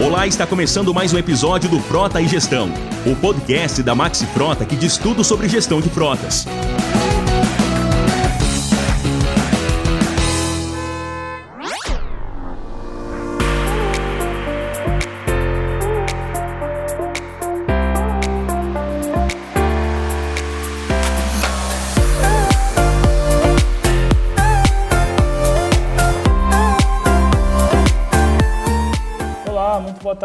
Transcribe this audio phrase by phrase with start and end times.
[0.00, 2.70] Olá, está começando mais um episódio do Frota e Gestão,
[3.04, 6.46] o podcast da Maxi Frota que diz tudo sobre gestão de frotas.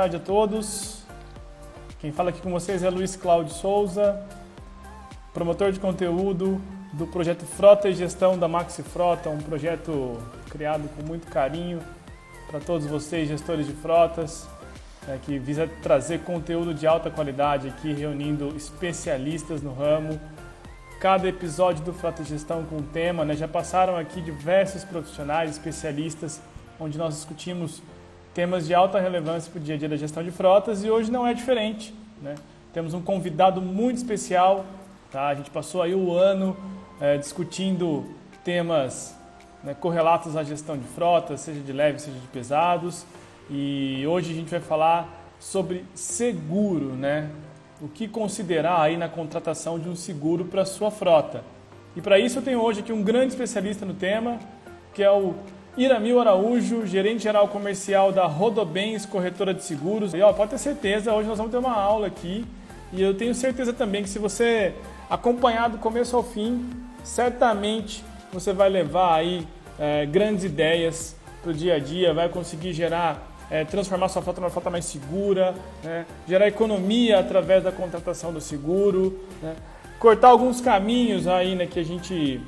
[0.02, 1.04] Tarde a todos.
[2.00, 4.20] Quem fala aqui com vocês é Luiz Cláudio Souza,
[5.32, 6.60] promotor de conteúdo
[6.92, 10.18] do projeto Frota e Gestão da Maxi Frota, um projeto
[10.50, 11.84] criado com muito carinho
[12.50, 14.50] para todos vocês, gestores de frotas,
[15.08, 20.20] é, que visa trazer conteúdo de alta qualidade aqui, reunindo especialistas no ramo.
[21.00, 23.36] Cada episódio do Frota e Gestão com um tema, né?
[23.36, 26.42] já passaram aqui diversos profissionais, especialistas,
[26.80, 27.84] onde nós discutimos
[28.34, 31.12] temas de alta relevância para o dia a dia da gestão de frotas e hoje
[31.12, 31.94] não é diferente.
[32.22, 32.36] Né?
[32.74, 34.66] Temos um convidado muito especial,
[35.12, 35.28] tá?
[35.28, 36.56] a gente passou aí o ano
[37.00, 38.06] é, discutindo
[38.44, 39.16] temas
[39.64, 43.06] né, correlatos à gestão de frotas, seja de leves, seja de pesados,
[43.50, 47.30] e hoje a gente vai falar sobre seguro, né?
[47.82, 51.44] O que considerar aí na contratação de um seguro para sua frota.
[51.96, 54.40] E para isso eu tenho hoje aqui um grande especialista no tema,
[54.94, 55.34] que é o
[55.78, 60.14] Iramil Araújo, gerente geral comercial da Rodobens Corretora de Seguros.
[60.14, 62.46] E ó, pode ter certeza, hoje nós vamos ter uma aula aqui
[62.92, 64.74] e eu tenho certeza também que se você
[65.10, 66.70] acompanhar do começo ao fim,
[67.06, 68.04] certamente
[68.34, 69.48] você vai levar aí
[69.80, 74.42] é, grandes ideias para o dia a dia, vai conseguir gerar, é, transformar sua frota
[74.42, 76.06] numa frota mais segura, né?
[76.28, 79.56] gerar economia através da contratação do seguro, né?
[80.00, 82.42] cortar alguns caminhos aí né, que a gente,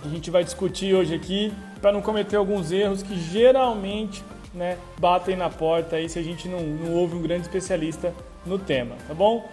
[0.00, 1.52] que a gente vai discutir hoje aqui
[1.84, 6.48] para não cometer alguns erros que geralmente né, batem na porta aí se a gente
[6.48, 8.10] não, não ouve um grande especialista
[8.46, 9.46] no tema, tá bom?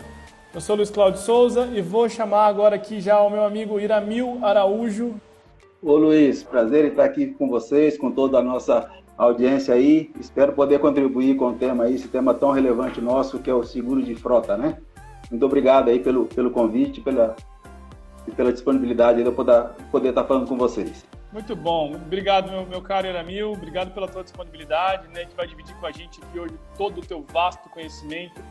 [0.56, 4.40] Eu sou Luiz Cláudio Souza e vou chamar agora aqui já o meu amigo Iramil
[4.42, 5.16] Araújo.
[5.84, 10.10] Ô Luiz, prazer estar aqui com vocês, com toda a nossa audiência aí.
[10.18, 13.62] Espero poder contribuir com o tema aí, esse tema tão relevante nosso que é o
[13.62, 14.78] seguro de frota, né?
[15.30, 17.36] Muito obrigado aí pelo, pelo convite, pela,
[18.38, 21.06] pela disponibilidade de eu poder, poder estar falando com vocês.
[21.32, 21.96] Muito bom.
[21.96, 23.54] Obrigado, meu, meu caro Eramil.
[23.54, 25.26] Obrigado pela tua disponibilidade, né?
[25.26, 28.42] Que vai dividir com a gente aqui hoje todo o teu vasto conhecimento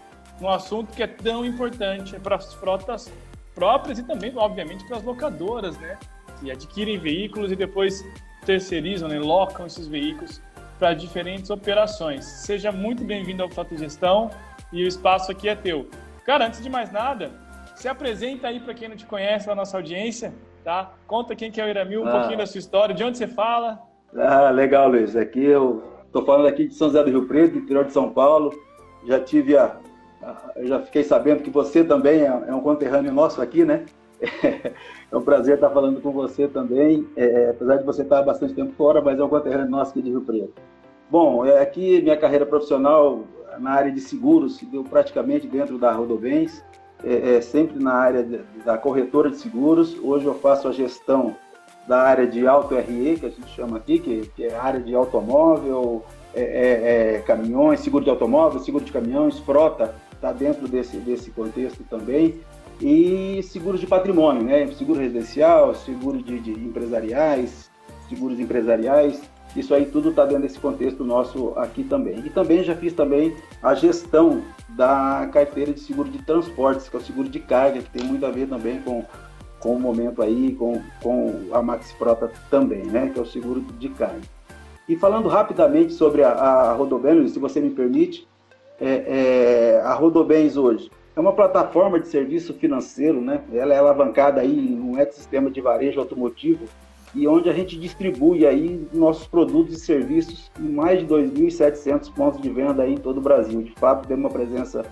[0.40, 3.12] num assunto que é tão importante para as frotas
[3.54, 5.98] próprias e também, obviamente, para as locadoras, né?
[6.40, 8.02] Que adquirem veículos e depois
[8.46, 9.18] terceirizam, né?
[9.18, 10.40] locam esses veículos
[10.78, 12.24] para diferentes operações.
[12.24, 14.30] Seja muito bem-vindo ao Frota Gestão
[14.72, 15.90] e o espaço aqui é teu.
[16.24, 17.30] Cara, antes de mais nada,
[17.76, 20.32] se apresenta aí para quem não te conhece na nossa audiência
[20.64, 20.92] tá?
[21.06, 22.12] Conta quem que é o Iramil, um ah.
[22.12, 23.80] pouquinho da sua história, de onde você fala.
[24.16, 25.16] Ah, legal, Luiz.
[25.16, 28.52] Aqui eu estou falando aqui de São José do Rio Preto, interior de São Paulo.
[29.06, 29.76] Já tive a,
[30.22, 33.84] a já fiquei sabendo que você também é, é um conterrâneo nosso aqui, né?
[35.12, 38.22] É um prazer estar falando com você também, é, é, apesar de você estar há
[38.22, 40.52] bastante tempo fora, mas é um conterrâneo nosso aqui de Rio Preto.
[41.10, 43.24] Bom, é, aqui minha carreira profissional
[43.58, 46.64] na área de seguros se deu praticamente dentro da Rodovens
[47.04, 49.96] é, é, sempre na área de, da corretora de seguros.
[50.02, 51.36] Hoje eu faço a gestão
[51.86, 54.94] da área de auto RE, que a gente chama aqui, que, que é área de
[54.94, 60.98] automóvel, é, é, é, caminhões, seguro de automóvel, seguro de caminhões, frota, está dentro desse,
[60.98, 62.40] desse contexto também.
[62.80, 64.66] E seguros de patrimônio, né?
[64.72, 67.70] Seguro residencial, seguro de, de empresariais,
[68.08, 69.20] seguros empresariais.
[69.56, 72.20] Isso aí tudo está dentro desse contexto nosso aqui também.
[72.20, 76.98] E também já fiz também a gestão da carteira de seguro de transportes, que é
[76.98, 79.04] o seguro de carga, que tem muito a ver também com,
[79.58, 83.10] com o momento aí, com, com a Maxi Frota também, né?
[83.12, 84.22] Que é o seguro de carga.
[84.88, 88.26] E falando rapidamente sobre a, a Rodobens, se você me permite,
[88.80, 93.42] é, é, a Rodobens hoje é uma plataforma de serviço financeiro, né?
[93.52, 96.66] Ela é alavancada aí no ecossistema de varejo automotivo
[97.14, 102.40] e onde a gente distribui aí nossos produtos e serviços em mais de 2.700 pontos
[102.40, 103.62] de venda aí em todo o Brasil.
[103.62, 104.84] De fato, tem uma presença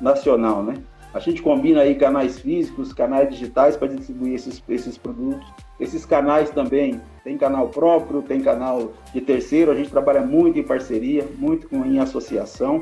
[0.00, 0.74] nacional, né?
[1.12, 5.46] A gente combina aí canais físicos, canais digitais para distribuir esses, esses produtos.
[5.80, 9.70] Esses canais também tem canal próprio, tem canal de terceiro.
[9.70, 12.80] A gente trabalha muito em parceria, muito em associação.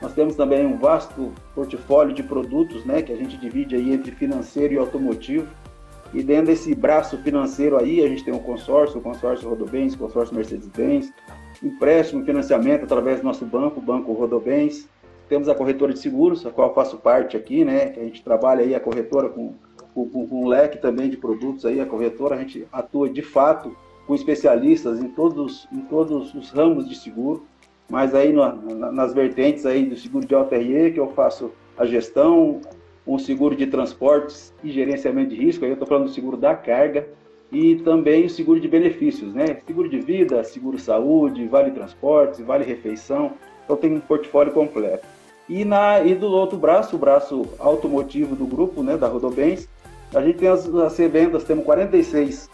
[0.00, 4.10] Nós temos também um vasto portfólio de produtos, né, que a gente divide aí entre
[4.10, 5.46] financeiro e automotivo.
[6.14, 9.98] E dentro desse braço financeiro aí, a gente tem o consórcio, o consórcio Rodobens, o
[9.98, 11.12] consórcio Mercedes-Benz,
[11.62, 14.88] empréstimo, financiamento através do nosso banco, o Banco Rodobens.
[15.28, 17.94] Temos a corretora de seguros, a qual faço parte aqui, né?
[17.96, 19.54] A gente trabalha aí a corretora com,
[19.92, 23.76] com, com um leque também de produtos aí, a corretora, a gente atua de fato
[24.06, 27.44] com especialistas em todos, em todos os ramos de seguro,
[27.90, 28.52] mas aí na,
[28.92, 32.60] nas vertentes aí do seguro de ATRE, que eu faço a gestão,
[33.06, 36.54] um seguro de transportes e gerenciamento de risco, aí eu estou falando do seguro da
[36.54, 37.06] carga,
[37.52, 39.58] e também o seguro de benefícios, né?
[39.66, 43.32] Seguro de vida, seguro saúde, vale transportes, vale refeição,
[43.64, 45.06] então tem um portfólio completo.
[45.48, 49.68] E, na, e do outro braço, o braço automotivo do grupo, né, da Rodobens,
[50.12, 52.50] a gente tem as, as revendas, temos 46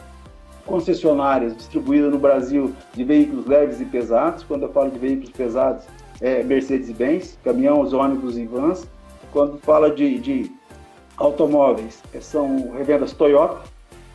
[0.66, 4.43] concessionárias distribuídas no Brasil de veículos leves e pesados.
[4.43, 5.84] Quando eu falo de veículos pesados,
[6.20, 8.87] é Mercedes-Benz, caminhões, ônibus e vans.
[9.32, 10.52] Quando fala de, de
[11.17, 13.62] automóveis, é, são revendas Toyota.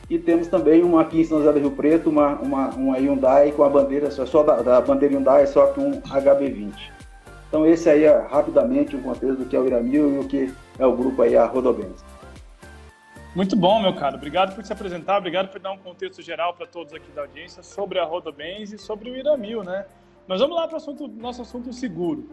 [0.10, 3.52] E temos também uma aqui em São José do Rio Preto, uma, uma, uma Hyundai
[3.52, 6.72] com a bandeira, só da, da bandeira Hyundai, só com um HB20.
[7.50, 10.54] Então esse aí é rapidamente um contexto do que é o Iramil e o que
[10.80, 12.04] é o grupo aí, a Rodobens.
[13.36, 14.16] Muito bom, meu caro.
[14.16, 17.62] Obrigado por se apresentar, obrigado por dar um contexto geral para todos aqui da audiência
[17.62, 19.86] sobre a Rodobens e sobre o Iramil, né?
[20.28, 22.30] Mas vamos lá para o nosso assunto seguro.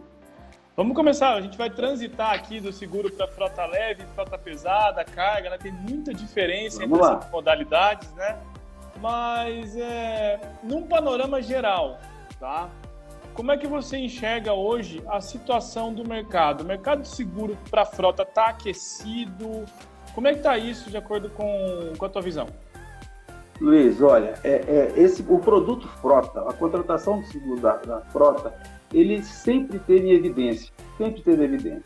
[0.75, 5.49] Vamos começar, a gente vai transitar aqui do seguro para frota leve, frota pesada, carga,
[5.51, 5.57] né?
[5.57, 7.17] Tem muita diferença vamos entre lá.
[7.17, 8.37] essas modalidades, né?
[8.99, 11.97] Mas é, num panorama geral,
[12.37, 12.69] tá?
[13.33, 16.61] Como é que você enxerga hoje a situação do mercado?
[16.61, 19.63] O mercado de seguro para frota está aquecido?
[20.13, 22.47] Como é que está isso de acordo com, com a tua visão?
[23.61, 28.53] Luiz, olha, é, é, esse, o produto frota, a contratação do seguro da, da frota,
[28.95, 31.83] ele sempre teve evidência, sempre teve evidência.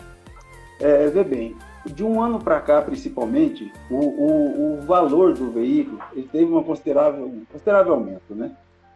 [0.79, 5.99] É, vê bem, de um ano para cá, principalmente, o, o, o, valor do veículo
[6.13, 8.51] ele teve uma considerável, um considerável aumento, né?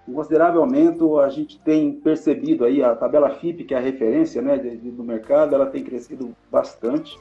[0.08, 4.42] Um considerável aumento, a gente tem percebido aí, a tabela FIP, que é a referência
[4.42, 7.18] né, do mercado, ela tem crescido bastante.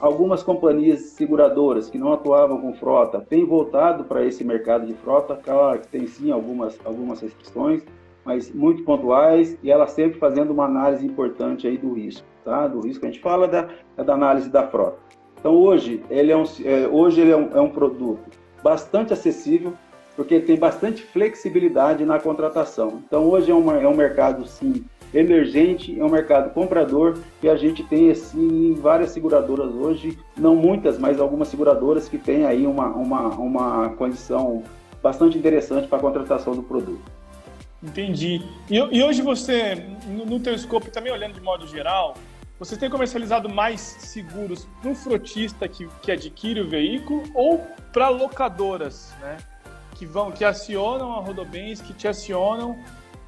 [0.00, 5.36] Algumas companhias seguradoras que não atuavam com frota têm voltado para esse mercado de frota,
[5.36, 7.82] claro que tem sim algumas, algumas restrições,
[8.24, 12.66] mas muito pontuais e ela sempre fazendo uma análise importante aí do risco, tá?
[12.66, 14.98] Do risco a gente fala da, da análise da frota.
[15.38, 19.72] Então hoje ele é um, é, hoje ele é um, é um produto bastante acessível
[20.14, 23.02] porque tem bastante flexibilidade na contratação.
[23.06, 27.56] Então hoje é, uma, é um mercado sim emergente, é um mercado comprador e a
[27.56, 32.88] gente tem assim várias seguradoras hoje, não muitas, mas algumas seguradoras que têm aí uma,
[32.88, 34.62] uma, uma condição
[35.02, 37.21] bastante interessante para a contratação do produto.
[37.82, 38.40] Entendi.
[38.70, 39.74] E, e hoje você,
[40.06, 42.14] no, no teu scope, também olhando de modo geral,
[42.58, 47.58] você tem comercializado mais seguros para o frotista que, que adquire o veículo ou
[47.92, 49.36] para locadoras, né?
[49.96, 52.78] Que vão, que acionam a Rodobens, que te acionam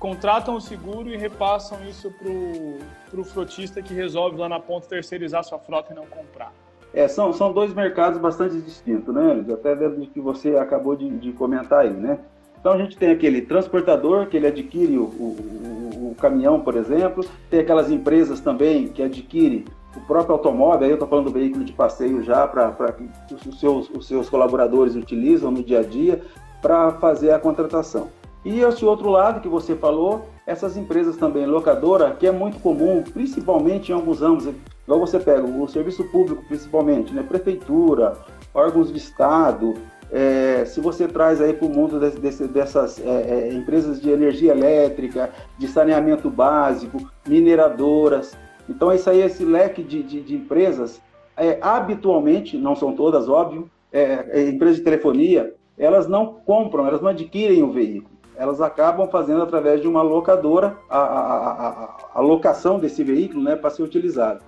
[0.04, 5.42] contratam o seguro e repassam isso para o frotista que resolve lá na ponta terceirizar
[5.42, 6.52] sua frota e não comprar.
[6.92, 9.42] É, são, são dois mercados bastante distintos, né?
[9.50, 12.18] Até dentro do que você acabou de, de, comentar aí, né?
[12.64, 17.22] Então a gente tem aquele transportador que ele adquire o, o, o caminhão, por exemplo,
[17.50, 21.62] tem aquelas empresas também que adquirem o próprio automóvel, aí eu estou falando do veículo
[21.62, 23.06] de passeio já para que
[23.46, 26.22] os seus, os seus colaboradores utilizam no dia a dia
[26.62, 28.08] para fazer a contratação.
[28.42, 33.02] E esse outro lado que você falou, essas empresas também, locadora, que é muito comum,
[33.02, 34.48] principalmente em alguns ramos,
[34.84, 37.22] igual você pega o serviço público, principalmente, né?
[37.22, 38.14] prefeitura,
[38.54, 39.74] órgãos de Estado,
[40.12, 44.10] é, se você traz aí para o mundo desse, desse, dessas é, é, empresas de
[44.10, 48.36] energia elétrica, de saneamento básico, mineradoras,
[48.68, 51.00] então isso aí, esse leque de, de, de empresas,
[51.36, 57.00] é, habitualmente, não são todas, óbvio, é, é, empresas de telefonia, elas não compram, elas
[57.00, 62.20] não adquirem o veículo elas acabam fazendo através de uma locadora a, a, a, a
[62.20, 64.44] locação desse veículo né, para ser utilizado.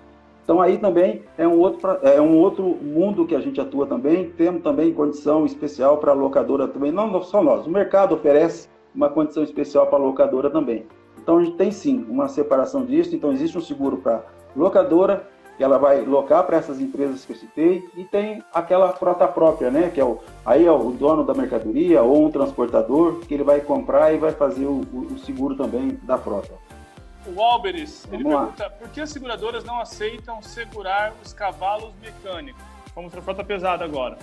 [0.46, 4.30] Então aí também é um, outro, é um outro mundo que a gente atua também,
[4.30, 9.08] temos também condição especial para a locadora também, não só nós, o mercado oferece uma
[9.08, 10.86] condição especial para a locadora também.
[11.20, 14.24] Então a gente tem sim uma separação disso, então existe um seguro para
[14.54, 15.26] locadora
[15.56, 19.70] que ela vai locar para essas empresas que eu citei, e tem aquela frota própria,
[19.70, 19.90] né?
[19.92, 23.60] Que é o, aí é o dono da mercadoria ou um transportador que ele vai
[23.60, 26.52] comprar e vai fazer o, o seguro também da frota.
[27.34, 32.62] O Alberis, ele pergunta por que as seguradoras não aceitam segurar os cavalos mecânicos?
[32.94, 34.16] Vamos para a frota pesada agora.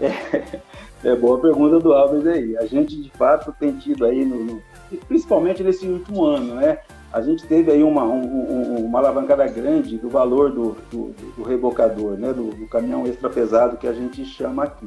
[0.00, 0.60] É,
[1.04, 2.56] é, boa pergunta do Alves aí.
[2.56, 4.62] A gente de fato tem tido aí, no, no,
[5.06, 6.78] principalmente nesse último ano, né?
[7.12, 12.18] a gente teve aí uma, um, uma alavancada grande do valor do, do, do rebocador,
[12.18, 14.86] né, do, do, caminhão extra pesado que a gente chama aqui.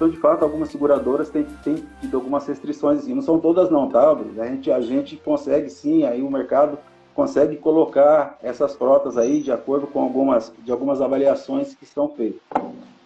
[0.00, 3.12] Então, de fato, algumas seguradoras têm, têm tido algumas restrições, assim.
[3.12, 4.16] não são todas não, tá?
[4.38, 6.78] A gente, a gente consegue sim, aí o mercado
[7.14, 12.40] consegue colocar essas frotas aí de acordo com algumas, de algumas avaliações que são feitas.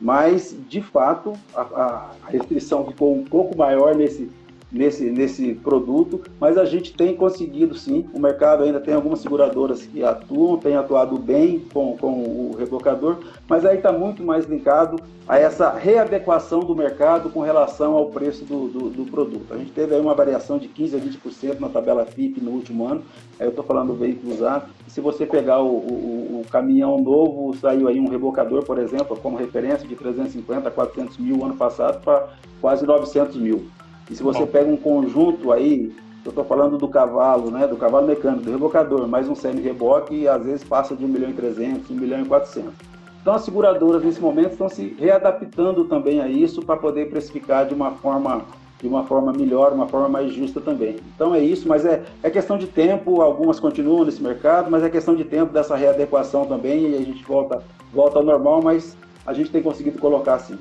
[0.01, 4.31] Mas, de fato, a, a restrição ficou um pouco maior nesse,
[4.75, 8.05] nesse, nesse produto, mas a gente tem conseguido sim.
[8.13, 12.13] O mercado ainda tem algumas seguradoras que atuam, tem atuado bem com, com
[12.51, 17.95] o rebocador, mas aí está muito mais linkado a essa readequação do mercado com relação
[17.95, 19.55] ao preço do, do, do produto.
[19.55, 22.87] A gente teve aí uma variação de 15% a 20% na tabela FIP no último
[22.87, 23.03] ano,
[23.39, 24.67] aí eu estou falando do veículo usado.
[24.89, 29.37] Se você pegar o, o, o, caminhão novo, saiu aí um rebocador, por exemplo, como
[29.37, 32.29] referência de 350 a 400 mil ano passado para
[32.61, 33.67] quase 900 mil.
[34.11, 35.95] E se você pega um conjunto aí,
[36.25, 40.29] eu estou falando do cavalo, né, do cavalo mecânico, do rebocador, mais um semi-reboque, e
[40.29, 42.73] às vezes passa de 1 milhão e 300, 1 milhão e 400.
[43.21, 47.75] Então as seguradoras nesse momento estão se readaptando também a isso para poder precificar de
[47.75, 48.43] uma forma
[48.81, 50.97] de uma forma melhor, uma forma mais justa também.
[51.15, 54.91] Então é isso, mas é, é questão de tempo, algumas continuam nesse mercado, mas é
[54.91, 57.63] questão de tempo dessa readequação também e a gente volta,
[57.95, 58.95] volta ao normal, mas
[59.25, 60.59] a gente tem conseguido colocar assim.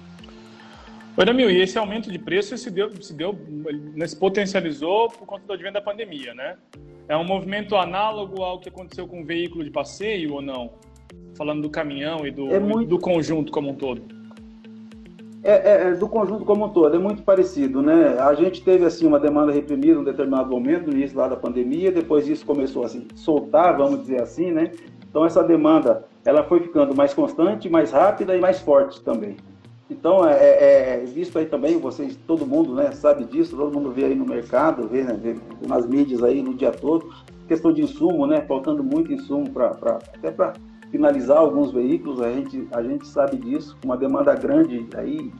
[1.15, 3.38] Oi, Damil, e esse aumento de preço se deu, se deu,
[4.08, 6.55] se potencializou por conta do advento da pandemia, né?
[7.08, 10.72] É um movimento análogo ao que aconteceu com o veículo de passeio ou não?
[11.38, 12.89] Falando do caminhão e do, é muito...
[12.89, 14.01] do conjunto como um todo.
[15.43, 18.17] É, é, é, do conjunto como um todo, é muito parecido, né?
[18.20, 21.36] A gente teve assim uma demanda reprimida em um determinado momento, no início lá da
[21.36, 24.72] pandemia, depois isso começou a assim, soltar, vamos dizer assim, né?
[25.08, 29.38] Então essa demanda ela foi ficando mais constante, mais rápida e mais forte também.
[29.93, 33.91] Então, é, é, é, visto aí também, vocês, todo mundo né, sabe disso, todo mundo
[33.91, 35.35] vê aí no mercado, vê, né, vê
[35.67, 37.13] nas mídias aí no dia todo,
[37.47, 40.53] questão de insumo, né, faltando muito insumo para até para
[40.89, 45.31] finalizar alguns veículos, a gente, a gente sabe disso, uma demanda grande aí,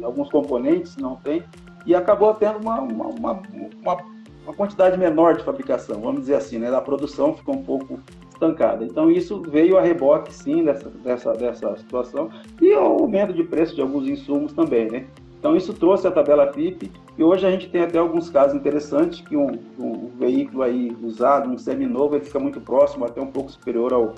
[0.00, 1.42] alguns componentes não tem,
[1.84, 3.42] e acabou tendo uma, uma, uma,
[3.82, 3.96] uma,
[4.44, 7.98] uma quantidade menor de fabricação, vamos dizer assim, né, da produção ficou um pouco
[8.42, 8.84] estancada.
[8.84, 12.28] Então isso veio a reboque sim dessa, dessa, dessa situação
[12.60, 15.06] e o aumento de preço de alguns insumos também, né?
[15.38, 19.20] Então isso trouxe a tabela FIP e hoje a gente tem até alguns casos interessantes
[19.20, 23.50] que um, um veículo aí usado, um seminovo, ele fica muito próximo, até um pouco
[23.50, 24.14] superior ao,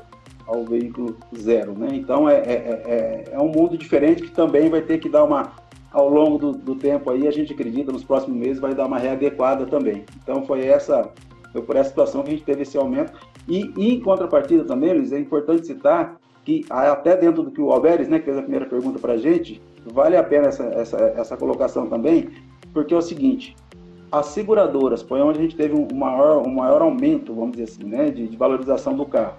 [0.46, 1.88] ao veículo zero, né?
[1.92, 5.52] Então é, é, é, é um mundo diferente que também vai ter que dar uma
[5.90, 8.98] ao longo do, do, tempo aí a gente acredita nos próximos meses vai dar uma
[8.98, 10.04] readequada também.
[10.22, 11.10] Então foi essa
[11.52, 13.12] foi por essa situação que a gente teve esse aumento
[13.48, 18.08] e, em contrapartida também, Luiz, é importante citar que até dentro do que o Alberes,
[18.08, 21.36] né, que fez a primeira pergunta para a gente, vale a pena essa, essa, essa
[21.36, 22.28] colocação também,
[22.72, 23.56] porque é o seguinte,
[24.12, 27.84] as seguradoras foi onde a gente teve um maior, um maior aumento, vamos dizer assim,
[27.84, 29.36] né, de, de valorização do carro.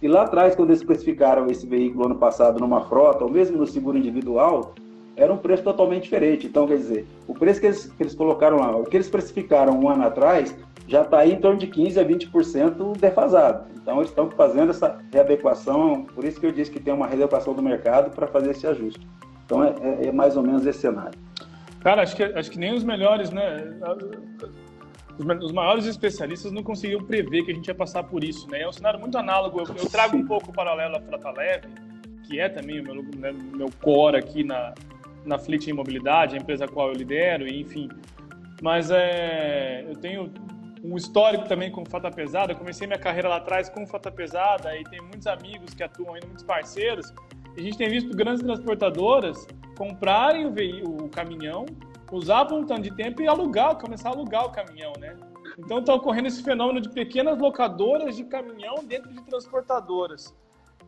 [0.00, 3.66] E lá atrás, quando eles especificaram esse veículo ano passado numa frota, ou mesmo no
[3.66, 4.74] seguro individual,
[5.16, 6.46] era um preço totalmente diferente.
[6.46, 9.76] Então, quer dizer, o preço que eles, que eles colocaram lá, o que eles especificaram
[9.76, 10.54] um ano atrás,
[10.88, 13.66] já está aí em torno de 15% a 20% defasado.
[13.76, 17.54] Então, eles estão fazendo essa readequação, por isso que eu disse que tem uma readequação
[17.54, 19.06] do mercado para fazer esse ajuste.
[19.44, 21.18] Então, é, é, é, mais ou menos esse cenário.
[21.80, 23.78] Cara, acho que, acho que nem os melhores, né?
[25.18, 28.62] Os, maiores especialistas não conseguiam prever que a gente ia passar por isso, né?
[28.62, 29.60] É um cenário muito análogo.
[29.60, 31.68] Eu, eu trago um pouco o paralelo à Frota Leve,
[32.26, 34.74] que é também o meu, né, meu core aqui na,
[35.24, 37.88] na Fleet Imobilidade, a empresa a qual eu lidero, e enfim.
[38.60, 40.30] Mas é, eu tenho
[40.82, 42.52] um histórico também com Fata Pesada.
[42.52, 46.14] Eu comecei minha carreira lá atrás com Fata Pesada e tem muitos amigos que atuam
[46.14, 47.12] ainda, muitos parceiros.
[47.56, 51.66] E a gente tem visto grandes transportadoras comprarem o, veículo, o caminhão,
[52.12, 55.16] um tanto de tempo e alugar, começar a alugar o caminhão, né?
[55.58, 60.34] Então está ocorrendo esse fenômeno de pequenas locadoras de caminhão dentro de transportadoras.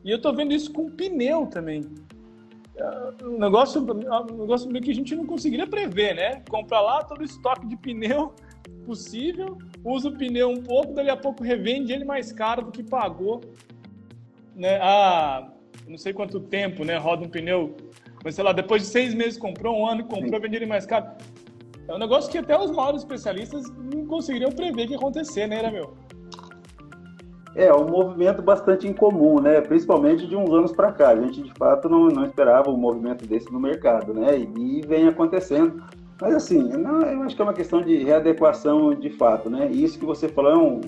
[0.04, 1.82] E eu estou vendo isso com pneu também.
[2.76, 6.42] É, um negócio, um negócio meio que a gente não conseguiria prever, né?
[6.48, 8.34] Comprar lá todo o estoque de pneu
[8.84, 12.82] possível, usa o pneu um pouco, dali a pouco revende ele mais caro do que
[12.82, 13.40] pagou.
[14.54, 14.78] Né?
[14.82, 15.50] Ah,
[15.88, 16.96] não sei quanto tempo, né?
[16.96, 17.76] Roda um pneu,
[18.24, 21.06] mas sei lá, depois de seis meses comprou, um ano comprou, vende ele mais caro.
[21.88, 25.58] É um negócio que até os maiores especialistas não conseguiriam prever que ia acontecer, né,
[25.58, 25.94] era meu?
[27.54, 29.60] É, um movimento bastante incomum, né?
[29.60, 31.08] Principalmente de uns anos para cá.
[31.08, 34.38] A gente, de fato, não, não esperava um movimento desse no mercado, né?
[34.38, 35.82] E, e vem acontecendo.
[36.20, 39.70] Mas assim, não, eu acho que é uma questão de readequação de fato, né?
[39.72, 40.80] E isso que você falou, é um,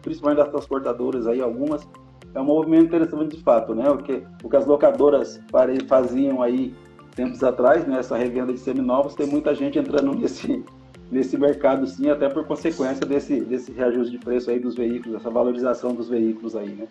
[0.00, 1.86] principalmente das transportadoras aí, algumas,
[2.34, 3.90] é um movimento interessante de fato, né?
[3.90, 5.40] O que, o que as locadoras
[5.88, 6.72] faziam aí
[7.16, 7.98] tempos atrás, né?
[7.98, 10.64] Essa revenda de seminovos, tem muita gente entrando nesse,
[11.10, 15.30] nesse mercado sim, até por consequência desse, desse reajuste de preço aí dos veículos, essa
[15.30, 16.86] valorização dos veículos aí, né?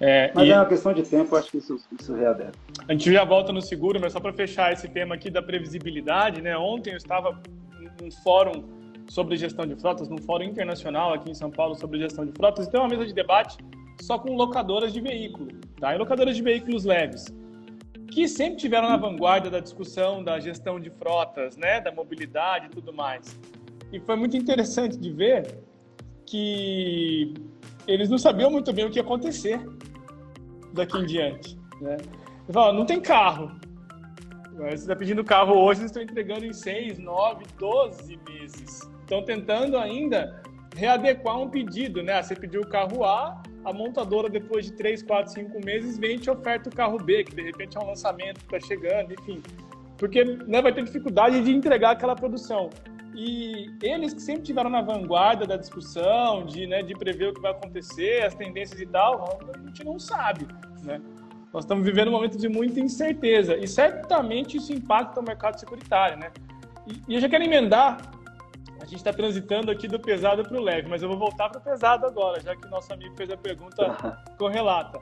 [0.00, 0.52] É, mas e...
[0.52, 2.52] é uma questão de tempo, acho que isso, isso readere.
[2.86, 6.40] A gente já volta no seguro, mas só para fechar esse tema aqui da previsibilidade,
[6.40, 6.56] né?
[6.56, 7.40] Ontem eu estava
[8.00, 8.64] num fórum
[9.08, 12.66] sobre gestão de frotas, num fórum internacional aqui em São Paulo sobre gestão de frotas,
[12.66, 13.56] e tem uma mesa de debate
[14.00, 15.48] só com locadoras de veículo,
[15.80, 15.94] tá?
[15.94, 17.26] E locadoras de veículos leves.
[18.10, 22.70] que sempre tiveram na vanguarda da discussão da gestão de frotas, né, da mobilidade e
[22.70, 23.38] tudo mais.
[23.92, 25.58] E foi muito interessante de ver
[26.26, 27.32] que
[27.86, 29.60] eles não sabiam muito bem o que ia acontecer
[30.78, 31.58] daqui em diante.
[31.80, 31.96] Né?
[32.00, 33.50] Eles falaram, não tem carro.
[34.54, 38.90] Você está pedindo carro hoje, eles estão entregando em 6, 9, 12 meses.
[39.00, 40.42] Estão tentando ainda
[40.74, 42.20] readequar um pedido, né?
[42.22, 46.18] Você pediu o carro A, a montadora, depois de 3, 4, 5 meses, vem e
[46.18, 49.40] te oferta o carro B, que de repente é um lançamento que está chegando, enfim.
[49.96, 52.70] Porque né, vai ter dificuldade de entregar aquela produção.
[53.20, 57.40] E eles que sempre tiveram na vanguarda da discussão, de, né, de prever o que
[57.40, 60.46] vai acontecer, as tendências e tal, a gente não sabe,
[60.84, 61.02] né?
[61.52, 66.16] Nós estamos vivendo um momento de muita incerteza e certamente isso impacta o mercado securitário,
[66.16, 66.30] né?
[66.86, 68.08] E, e eu já quero emendar,
[68.80, 71.58] a gente está transitando aqui do pesado para o leve, mas eu vou voltar para
[71.58, 75.00] o pesado agora, já que o nosso amigo fez a pergunta correlata.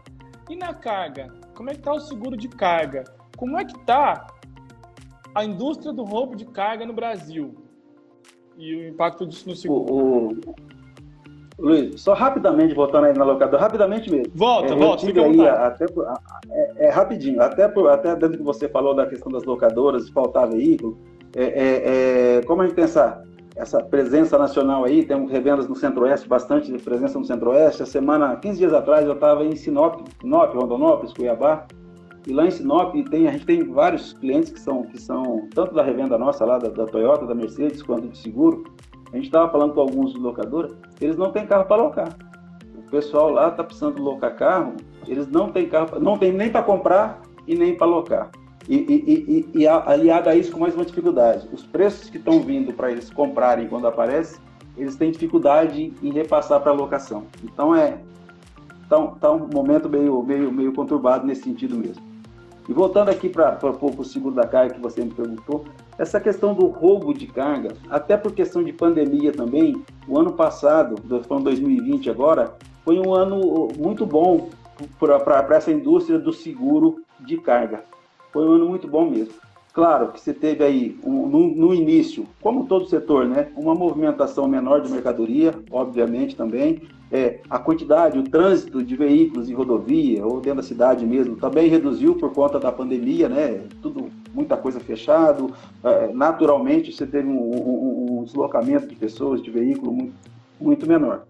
[0.49, 1.29] E na carga?
[1.55, 3.05] Como é que está o seguro de carga?
[3.37, 4.27] Como é que está
[5.35, 7.66] a indústria do roubo de carga no Brasil?
[8.57, 9.93] E o impacto disso no seguro?
[9.93, 10.55] O, o,
[11.59, 14.31] Luiz, só rapidamente, voltando aí na locadora, rapidamente mesmo.
[14.35, 15.87] Volta, é, volta, fica aí, até,
[16.51, 20.13] é, é, rapidinho, até, por, até dentro que você falou da questão das locadoras, de
[20.13, 20.99] faltar veículo,
[21.35, 23.23] é, é, é, como a gente tem essa,
[23.57, 28.59] essa presença nacional aí, temos revendas no Centro-Oeste, bastante presença no Centro-Oeste, a semana, 15
[28.59, 31.67] dias atrás, eu estava em Sinop, Sinop, Rondonópolis, Cuiabá,
[32.27, 35.73] e lá em Sinop tem, a gente tem vários clientes que são, que são tanto
[35.73, 38.65] da revenda nossa lá, da, da Toyota, da Mercedes, quanto de seguro,
[39.13, 42.17] a gente estava falando com alguns locadores, eles não têm carro para locar.
[42.77, 44.75] O pessoal lá está precisando locar carro,
[45.07, 48.31] eles não têm carro, não tem nem para comprar e nem para locar.
[48.69, 52.41] E, e, e, e, aliado a isso com mais uma dificuldade, os preços que estão
[52.41, 54.41] vindo para eles comprarem quando aparece,
[54.77, 57.25] eles têm dificuldade em repassar para locação.
[57.45, 57.99] Então é
[58.89, 62.16] tá, tá um momento meio, meio, meio conturbado nesse sentido mesmo.
[62.69, 65.65] E voltando aqui para o seguro da carga que você me perguntou,
[65.97, 70.97] essa questão do roubo de carga, até por questão de pandemia também, o ano passado,
[71.27, 74.51] falando 2020 agora, foi um ano muito bom
[74.99, 77.85] para essa indústria do seguro de carga.
[78.33, 79.35] Foi um ano muito bom mesmo.
[79.77, 84.49] Claro que você teve aí, um, no, no, início, como todo setor, né, uma movimentação
[84.49, 86.81] menor de mercadoria, obviamente também.
[87.13, 91.69] É, a quantidade, o trânsito de veículos em rodovia ou dentro da cidade mesmo também
[91.69, 93.65] reduziu por conta da pandemia, né?
[93.83, 95.53] Tudo, muita coisa fechado.
[95.85, 100.15] É, naturalmente, você teve um, um, um, deslocamento de pessoas, de veículo muito,
[100.59, 101.27] muito menor.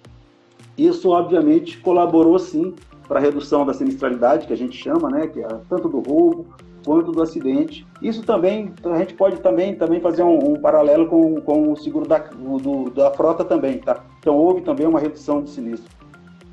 [0.78, 5.26] Isso, obviamente, colaborou sim para redução da sinistralidade, que a gente chama, né?
[5.26, 6.46] Que é tanto do roubo
[6.84, 7.86] quanto do acidente.
[8.00, 12.06] Isso também, a gente pode também, também fazer um, um paralelo com, com o seguro
[12.06, 14.04] da, do, da frota também, tá?
[14.20, 15.92] Então houve também uma redução de sinistro,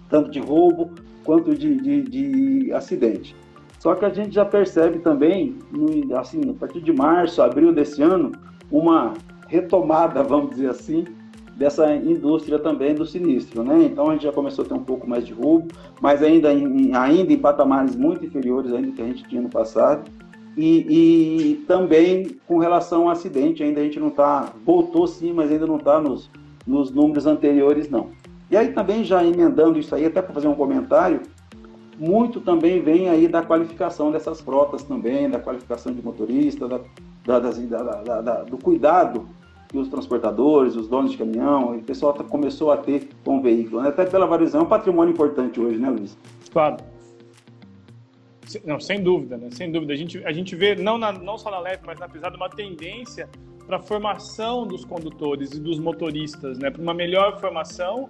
[0.09, 0.91] tanto de roubo
[1.23, 3.35] quanto de, de, de acidente.
[3.79, 5.59] Só que a gente já percebe também,
[6.17, 8.31] assim, a partir de março, abril desse ano,
[8.71, 9.13] uma
[9.47, 11.05] retomada, vamos dizer assim,
[11.55, 13.83] dessa indústria também do sinistro, né?
[13.83, 15.67] Então a gente já começou a ter um pouco mais de roubo,
[16.01, 20.09] mas ainda em, ainda em patamares muito inferiores ainda que a gente tinha no passado.
[20.55, 20.85] E,
[21.51, 25.65] e, também com relação ao acidente, ainda a gente não está, voltou sim, mas ainda
[25.65, 26.29] não está nos,
[26.65, 28.09] nos números anteriores, não.
[28.51, 31.21] E aí também já emendando isso aí, até para fazer um comentário,
[31.97, 36.79] muito também vem aí da qualificação dessas frotas também, da qualificação de motorista, da,
[37.25, 39.27] da, da, da, do cuidado
[39.73, 43.41] que os transportadores, os donos de caminhão, o pessoal tá, começou a ter com o
[43.41, 43.81] veículo.
[43.81, 43.89] Né?
[43.89, 46.15] Até pela variação, é um patrimônio importante hoje, né, Luiz?
[46.51, 46.77] Claro.
[48.63, 49.49] Não, sem dúvida, né?
[49.49, 49.91] Sem dúvida.
[49.91, 52.51] A gente, a gente vê, não, na, não só na leve, mas na pesada, uma
[52.51, 53.27] tendência
[53.65, 56.69] para a formação dos condutores e dos motoristas, né?
[56.69, 58.07] Para uma melhor formação,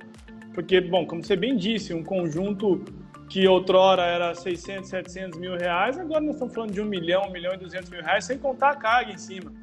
[0.54, 2.84] porque, bom, como você bem disse, um conjunto
[3.30, 7.32] que outrora era 600, 700 mil reais, agora nós estamos falando de 1 milhão, 1
[7.32, 9.54] milhão e 200 mil reais, sem contar a carga em cima,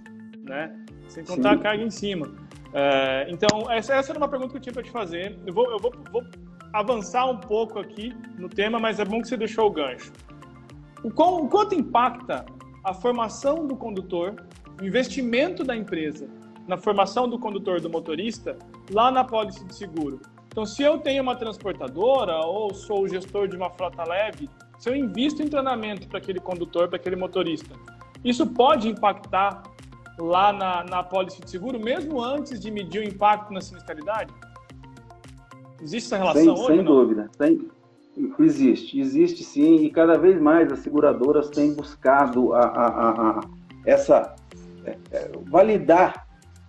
[0.43, 0.75] né?
[1.11, 1.57] Sem contar Sim.
[1.57, 2.31] a carga em cima.
[2.73, 5.37] É, então, essa, essa era uma pergunta que eu tinha para te fazer.
[5.45, 6.25] Eu, vou, eu vou, vou
[6.73, 10.13] avançar um pouco aqui no tema, mas é bom que você deixou o gancho.
[11.03, 12.47] O, o quanto impacta
[12.85, 14.37] a formação do condutor,
[14.81, 16.29] o investimento da empresa
[16.69, 18.57] na formação do condutor do motorista
[18.93, 20.21] lá na pólice de seguro?
[20.47, 24.89] Então, se eu tenho uma transportadora ou sou o gestor de uma frota leve, se
[24.89, 27.75] eu invisto em treinamento para aquele condutor, para aquele motorista,
[28.25, 29.63] isso pode impactar
[30.21, 34.33] lá na, na pólice de seguro, mesmo antes de medir o impacto na sinistralidade?
[35.83, 36.77] Existe essa relação sem, hoje?
[36.77, 37.31] Sem dúvida.
[37.37, 37.71] Sem,
[38.39, 43.41] Existe, existe sim, e cada vez mais as seguradoras têm buscado a, a, a,
[43.87, 44.35] essa
[44.85, 46.27] é, é, validar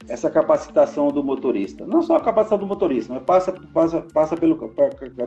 [0.07, 1.85] essa capacitação do motorista.
[1.85, 4.55] Não só a capacitação do motorista, mas passa, passa, passa pelo,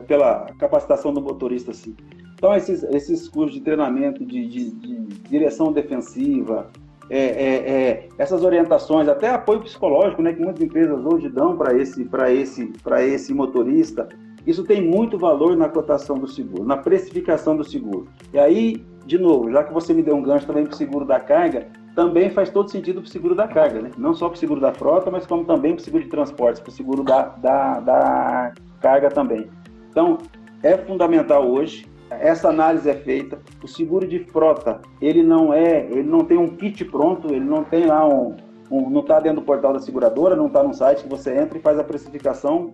[0.07, 1.95] pela capacitação do motorista sim.
[2.33, 4.95] Então, esses, esses cursos de treinamento de, de, de
[5.29, 6.71] direção defensiva,
[7.09, 11.77] é, é, é, essas orientações, até apoio psicológico, né, que muitas empresas hoje dão para
[11.77, 14.09] esse, esse, esse motorista,
[14.45, 18.07] isso tem muito valor na cotação do seguro, na precificação do seguro.
[18.33, 21.05] E aí, de novo, já que você me deu um gancho também para o seguro
[21.05, 23.91] da carga, também faz todo sentido para o seguro da carga, né?
[23.97, 26.61] Não só para o seguro da frota, mas como também para o seguro de transportes,
[26.61, 29.47] para o seguro da, da, da carga também.
[29.89, 30.17] Então,
[30.61, 33.39] é fundamental hoje essa análise é feita.
[33.63, 37.63] O seguro de frota, ele não é, ele não tem um kit pronto, ele não
[37.63, 38.35] tem lá um,
[38.69, 41.57] um não está dentro do portal da seguradora, não está no site que você entra
[41.57, 42.71] e faz a precificação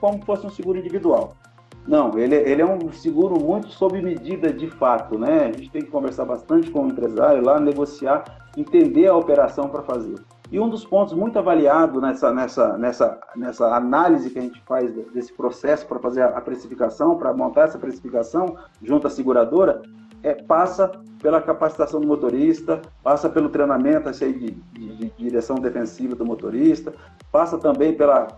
[0.00, 1.36] como fosse um seguro individual.
[1.86, 5.46] Não, ele, ele é um seguro muito sob medida de fato, né?
[5.46, 8.24] A gente tem que conversar bastante com o empresário lá, negociar,
[8.56, 10.14] entender a operação para fazer.
[10.54, 14.88] E um dos pontos muito avaliado nessa, nessa, nessa, nessa análise que a gente faz
[15.12, 19.82] desse processo para fazer a precificação, para montar essa precificação junto à seguradora,
[20.22, 26.14] é, passa pela capacitação do motorista, passa pelo treinamento assim, de, de, de direção defensiva
[26.14, 26.94] do motorista,
[27.32, 28.28] passa também pela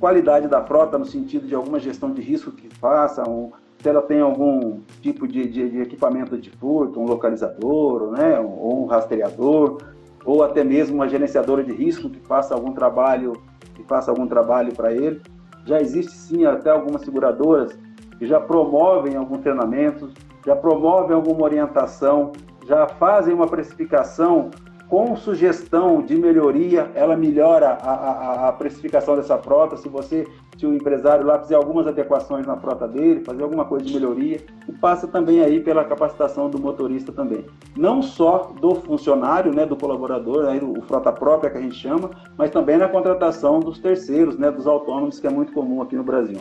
[0.00, 4.00] qualidade da frota no sentido de alguma gestão de risco que faça, um, se ela
[4.00, 9.82] tem algum tipo de, de, de equipamento de furto, um localizador, né, ou um rastreador,
[10.28, 13.32] ou até mesmo uma gerenciadora de risco que faça algum trabalho,
[13.74, 15.22] que faça algum trabalho para ele.
[15.64, 17.78] Já existe sim até algumas seguradoras
[18.18, 20.10] que já promovem algum treinamento,
[20.44, 22.32] já promovem alguma orientação,
[22.66, 24.50] já fazem uma precificação
[24.86, 29.78] com sugestão de melhoria, ela melhora a, a, a, precificação dessa frota.
[29.78, 30.26] Se você,
[30.58, 34.44] se o empresário lá fizer algumas adequações na frota dele, fazer alguma coisa de melhoria,
[34.68, 37.46] e passa também aí pela capacitação do motorista também.
[37.76, 42.10] Não só do funcionário, né, do colaborador, aí o frota própria que a gente chama,
[42.36, 46.02] mas também na contratação dos terceiros, né, dos autônomos, que é muito comum aqui no
[46.02, 46.40] Brasil.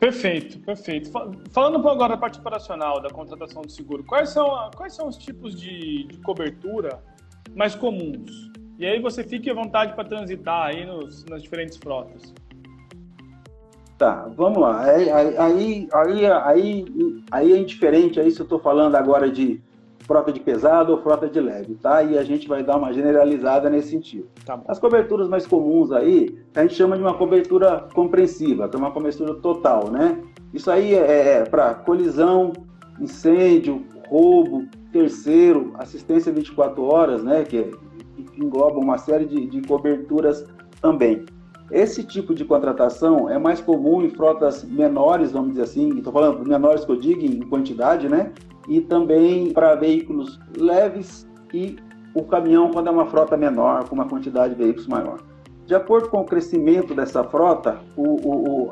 [0.00, 1.12] Perfeito, perfeito.
[1.52, 5.06] Falando um pouco agora da parte operacional da contratação do seguro, quais são, quais são
[5.06, 7.00] os tipos de, de cobertura
[7.54, 8.50] mais comuns?
[8.78, 12.34] E aí você fique à vontade para transitar aí nos, nas diferentes frotas.
[13.98, 14.82] Tá, vamos lá.
[14.84, 16.86] Aí, aí, aí, aí,
[17.30, 19.60] aí é indiferente aí se eu estou falando agora de
[20.00, 22.02] frota de pesado ou frota de leve, tá?
[22.02, 24.26] E a gente vai dar uma generalizada nesse sentido.
[24.44, 28.78] Tá As coberturas mais comuns aí, a gente chama de uma cobertura compreensiva, que é
[28.78, 30.20] uma cobertura total, né?
[30.52, 32.52] Isso aí é, é para colisão,
[33.00, 37.44] incêndio, roubo, terceiro, assistência 24 horas, né?
[37.44, 37.70] Que,
[38.22, 40.46] que engloba uma série de, de coberturas
[40.80, 41.24] também.
[41.70, 46.46] Esse tipo de contratação é mais comum em frotas menores, vamos dizer assim, estou falando
[46.46, 48.32] menores que eu digo em quantidade, né?
[48.68, 51.76] e também para veículos leves e
[52.14, 55.20] o caminhão quando é uma frota menor, com uma quantidade de veículos maior.
[55.66, 58.70] De acordo com o crescimento dessa frota, o, o, o,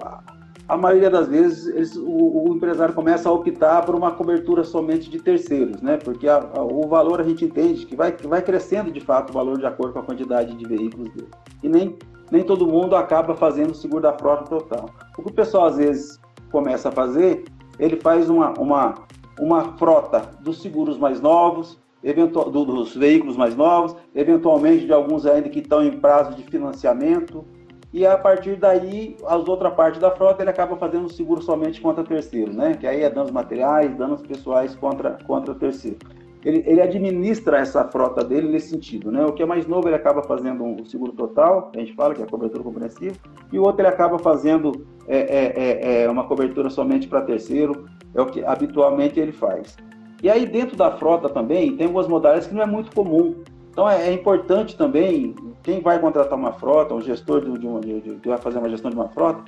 [0.70, 5.18] a maioria das vezes eles, o, empresário começa a optar por uma cobertura somente de
[5.20, 5.96] terceiros, né?
[5.96, 9.32] porque a, a, o valor a gente entende que vai, vai crescendo de fato o
[9.32, 11.28] valor de acordo com a quantidade de veículos dele.
[11.60, 11.98] E nem,
[12.30, 14.90] nem todo mundo acaba fazendo o seguro da frota total.
[15.18, 16.20] O que o pessoal às vezes
[16.52, 17.44] começa a fazer,
[17.76, 18.94] ele faz uma, uma,
[19.40, 25.48] uma frota dos seguros mais novos, eventual, dos veículos mais novos, eventualmente de alguns ainda
[25.48, 27.44] que estão em prazo de financiamento,
[27.92, 31.80] e a partir daí, as outra parte da frota ele acaba fazendo o seguro somente
[31.80, 32.74] contra terceiro, né?
[32.74, 35.98] Que aí é danos materiais, danos pessoais contra, contra terceiro.
[36.44, 39.26] Ele, ele administra essa frota dele nesse sentido, né?
[39.26, 42.22] O que é mais novo ele acaba fazendo um seguro total, a gente fala que
[42.22, 43.16] é a cobertura compreensiva,
[43.52, 47.86] e o outro ele acaba fazendo é, é, é, é uma cobertura somente para terceiro,
[48.14, 49.76] é o que habitualmente ele faz.
[50.22, 53.42] E aí dentro da frota também tem algumas modalidades que não é muito comum.
[53.80, 57.98] Então é, é importante também, quem vai contratar uma frota, um gestor de, uma, de,
[58.02, 59.42] de, que vai fazer uma gestão de uma frota,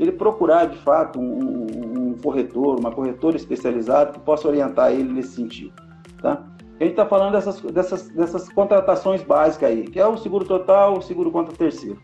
[0.00, 5.12] ele procurar de fato um, um, um corretor, uma corretora especializada que possa orientar ele
[5.12, 5.74] nesse sentido.
[6.22, 6.42] Tá?
[6.80, 10.96] A gente está falando dessas, dessas, dessas contratações básicas aí, que é o seguro total,
[10.96, 12.00] o seguro contra terceiro.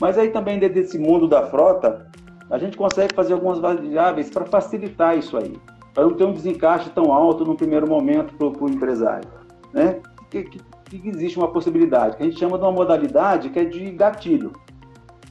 [0.00, 2.10] Mas aí também dentro desse mundo da frota,
[2.48, 5.54] a gente consegue fazer algumas variáveis para facilitar isso aí,
[5.92, 9.28] para não ter um desencaixe tão alto no primeiro momento para o empresário.
[9.74, 10.00] Né?
[10.30, 10.58] Que, que,
[10.98, 14.52] que, existe uma possibilidade, que a gente chama de uma modalidade que é de gatilho.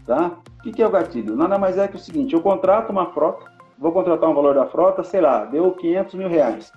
[0.05, 0.37] Tá?
[0.65, 1.35] O que, é o gatilho?
[1.35, 3.45] Nada mais é que o seguinte, eu contrato uma frota,
[3.77, 6.71] vou contratar um valor da frota, sei lá, deu 500 mil reais.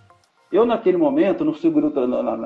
[0.52, 1.92] Eu, naquele momento, no seguro,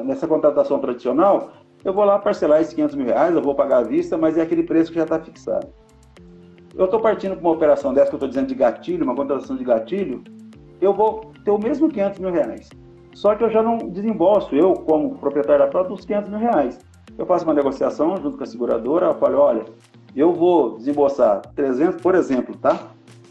[0.04, 1.50] nessa contratação tradicional,
[1.84, 4.42] eu vou lá parcelar esses 500 mil reais, eu vou pagar à vista, mas é
[4.42, 5.66] aquele preço que já está fixado
[6.76, 9.56] eu estou partindo para uma operação dessa que eu estou dizendo de gatilho, uma contratação
[9.56, 10.22] de gatilho,
[10.80, 12.68] eu vou ter o mesmo 500 mil reais.
[13.16, 16.78] Só que eu já não desembolso, eu como proprietário da frota, os 500 mil reais.
[17.16, 19.64] Eu faço uma negociação junto com a seguradora, eu falo, olha,
[20.14, 22.78] eu vou desembolsar 300, por exemplo, tá?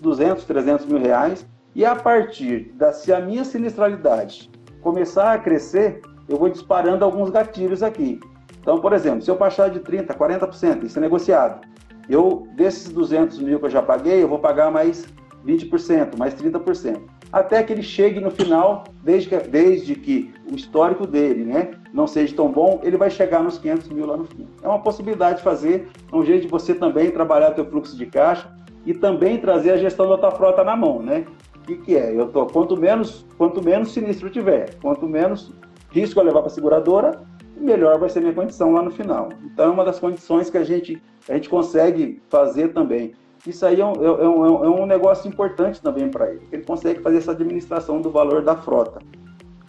[0.02, 4.50] 200, 300 mil reais E a partir da se a minha sinistralidade
[4.82, 8.20] começar a crescer, eu vou disparando alguns gatilhos aqui.
[8.60, 11.62] Então, por exemplo, se eu baixar de 30%, 40%, isso é negociado.
[12.10, 15.06] Eu, desses 200 mil que eu já paguei, eu vou pagar mais
[15.46, 17.15] 20%, mais 30%.
[17.36, 22.08] Até que ele chegue no final, desde que, desde que o histórico dele né, não
[22.08, 24.48] seja tão bom, ele vai chegar nos 500 mil lá no fim.
[24.64, 27.98] É uma possibilidade de fazer, é um jeito de você também trabalhar o seu fluxo
[27.98, 28.50] de caixa
[28.86, 31.26] e também trazer a gestão da tua frota na mão, né?
[31.58, 32.18] O que, que é?
[32.18, 35.52] Eu tô, quanto menos, quanto menos sinistro tiver, quanto menos
[35.92, 37.22] risco eu levar para a seguradora,
[37.58, 39.28] melhor vai ser minha condição lá no final.
[39.44, 43.14] Então é uma das condições que a gente, a gente consegue fazer também.
[43.48, 46.42] Isso aí é um, é, é um, é um negócio importante também para ele.
[46.52, 49.00] Ele consegue fazer essa administração do valor da frota.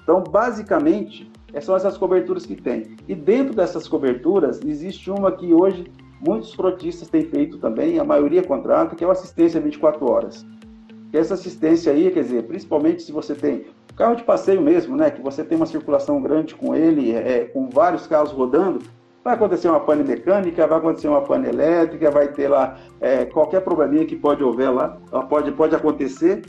[0.02, 2.96] Então, basicamente, são essas coberturas que tem.
[3.08, 5.90] E dentro dessas coberturas, existe uma que hoje
[6.24, 10.46] muitos frotistas têm feito também, a maioria contrata, que é o assistência 24 horas.
[11.10, 15.10] Que essa assistência aí, quer dizer, principalmente se você tem carro de passeio mesmo, né,
[15.10, 18.80] que você tem uma circulação grande com ele, é, com vários carros rodando,
[19.26, 23.60] vai acontecer uma pane mecânica, vai acontecer uma pane elétrica, vai ter lá é, qualquer
[23.60, 24.96] probleminha que pode haver lá,
[25.28, 26.42] pode, pode acontecer.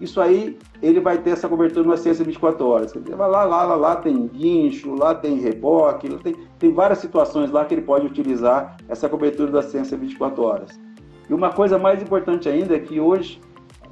[0.00, 2.92] Isso aí, ele vai ter essa cobertura no assistência 24 horas.
[2.92, 7.52] Vai lá, lá, lá, lá tem guincho, lá tem reboque, lá tem, tem várias situações
[7.52, 10.80] lá que ele pode utilizar essa cobertura da assistência 24 horas.
[11.30, 13.40] E uma coisa mais importante ainda é que hoje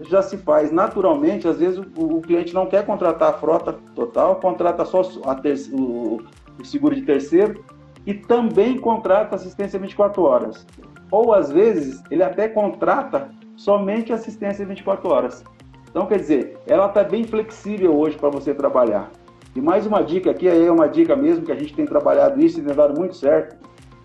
[0.01, 4.35] já se faz naturalmente, às vezes o, o cliente não quer contratar a frota total,
[4.41, 5.01] contrata só
[5.41, 6.21] ter, o,
[6.61, 7.63] o seguro de terceiro
[8.07, 10.67] e também contrata assistência 24 horas.
[11.11, 15.45] Ou às vezes ele até contrata somente assistência 24 horas.
[15.91, 19.11] Então, quer dizer, ela está bem flexível hoje para você trabalhar.
[19.55, 22.41] E mais uma dica aqui, aí é uma dica mesmo que a gente tem trabalhado
[22.41, 23.57] isso e tem dado muito certo.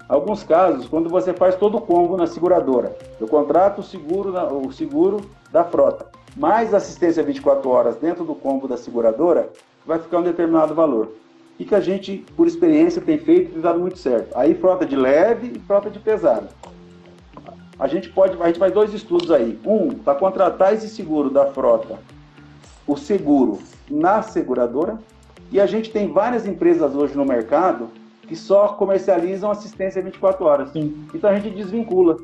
[0.10, 4.34] Alguns casos, quando você faz todo o combo na seguradora, eu contrato o seguro,
[4.66, 9.50] o seguro da frota, mais assistência 24 horas dentro do combo da seguradora,
[9.86, 11.14] vai ficar um determinado valor
[11.60, 14.38] e que a gente, por experiência, tem feito e tem dado muito certo.
[14.38, 16.48] Aí frota de leve e frota de pesado.
[17.80, 19.60] A gente pode, a gente faz dois estudos aí.
[19.66, 22.00] Um, para contratar esse seguro da frota,
[22.86, 24.98] o seguro na seguradora,
[25.52, 27.90] e a gente tem várias empresas hoje no mercado
[28.28, 30.72] que só comercializam assistência 24 horas.
[30.72, 31.08] Sim.
[31.14, 32.18] Então a gente desvincula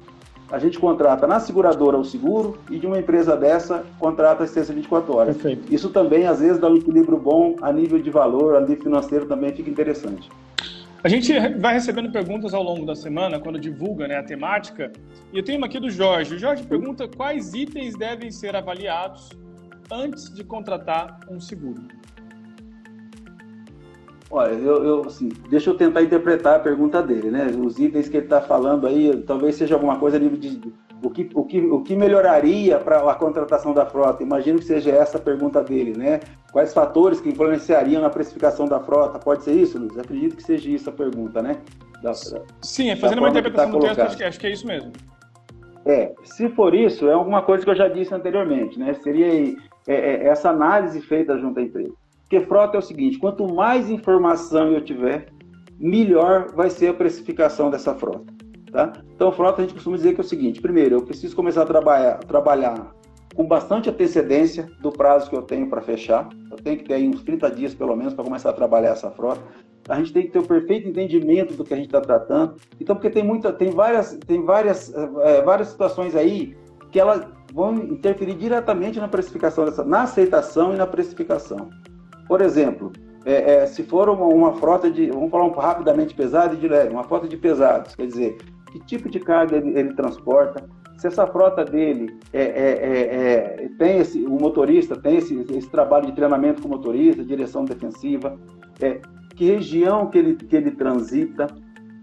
[0.53, 5.15] a gente contrata na seguradora o seguro e de uma empresa dessa contrata assistência 24
[5.15, 5.35] horas.
[5.35, 5.73] Perfeito.
[5.73, 9.25] Isso também, às vezes, dá um equilíbrio bom a nível de valor, a nível financeiro
[9.25, 10.29] também fica interessante.
[11.03, 14.91] A gente vai recebendo perguntas ao longo da semana, quando divulga né, a temática.
[15.33, 16.35] E eu tenho uma aqui do Jorge.
[16.35, 19.31] O Jorge pergunta quais itens devem ser avaliados
[19.91, 21.81] antes de contratar um seguro.
[24.33, 27.51] Olha, eu, eu assim, deixa eu tentar interpretar a pergunta dele, né?
[27.55, 31.09] Os itens que ele está falando aí, talvez seja alguma coisa a nível de o
[31.11, 34.23] que, o que, o que melhoraria para a contratação da frota?
[34.23, 36.19] Imagino que seja essa a pergunta dele, né?
[36.51, 39.19] Quais fatores que influenciariam na precificação da frota?
[39.19, 39.95] Pode ser isso, Luiz?
[39.99, 41.57] Acredito que seja isso a pergunta, né?
[42.01, 42.15] Da,
[42.63, 44.91] Sim, é fazendo uma interpretação tá do texto, acho que, acho que é isso mesmo.
[45.85, 48.95] É, se for isso, é alguma coisa que eu já disse anteriormente, né?
[48.95, 49.27] Seria
[49.87, 51.93] é, é, essa análise feita junto à empresa.
[52.33, 55.27] Porque frota é o seguinte: quanto mais informação eu tiver,
[55.79, 58.33] melhor vai ser a precificação dessa frota.
[58.71, 58.91] Tá?
[59.15, 61.65] Então, frota a gente costuma dizer que é o seguinte: primeiro, eu preciso começar a
[61.65, 62.91] trabalhar, trabalhar
[63.35, 66.27] com bastante antecedência do prazo que eu tenho para fechar.
[66.49, 69.41] Eu tenho que ter uns 30 dias, pelo menos, para começar a trabalhar essa frota.
[69.87, 72.55] A gente tem que ter o perfeito entendimento do que a gente está tratando.
[72.81, 76.57] Então, porque tem muita, tem várias, tem várias, é, várias situações aí
[76.89, 81.69] que elas vão interferir diretamente na precificação dessa, na aceitação e na precificação.
[82.27, 82.91] Por exemplo,
[83.25, 86.67] é, é, se for uma, uma, frota de, vamos falar um, rapidamente pesado e de
[86.67, 88.37] leve, uma frota de pesados, quer dizer,
[88.71, 93.69] que tipo de carga ele, ele transporta, se essa frota dele é, é, é, é
[93.77, 98.37] tem esse, o motorista tem esse, esse, trabalho de treinamento com o motorista, direção defensiva,
[99.35, 101.47] que região que ele, que ele transita,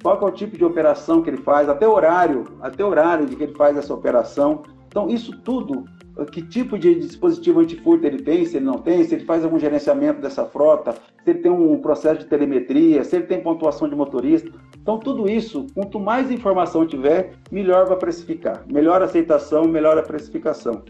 [0.02, 3.44] qual é o tipo de operação que ele faz, até horário, até horário de que
[3.44, 4.62] ele faz essa operação.
[4.88, 5.84] Então, isso tudo
[6.26, 9.58] que tipo de dispositivo antifurto ele tem, se ele não tem, se ele faz algum
[9.58, 13.94] gerenciamento dessa frota, se ele tem um processo de telemetria, se ele tem pontuação de
[13.94, 14.50] motorista.
[14.80, 18.64] Então, tudo isso, quanto mais informação tiver, melhor vai precificar.
[18.70, 20.82] Melhor aceitação, melhor a precificação.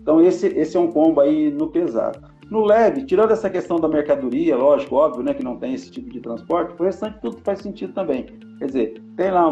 [0.00, 2.18] Então, esse, esse é um combo aí no pesado.
[2.50, 6.10] No leve, tirando essa questão da mercadoria, lógico, óbvio, né, que não tem esse tipo
[6.10, 8.26] de transporte, o restante tudo faz sentido também.
[8.58, 9.48] Quer dizer, tem lá,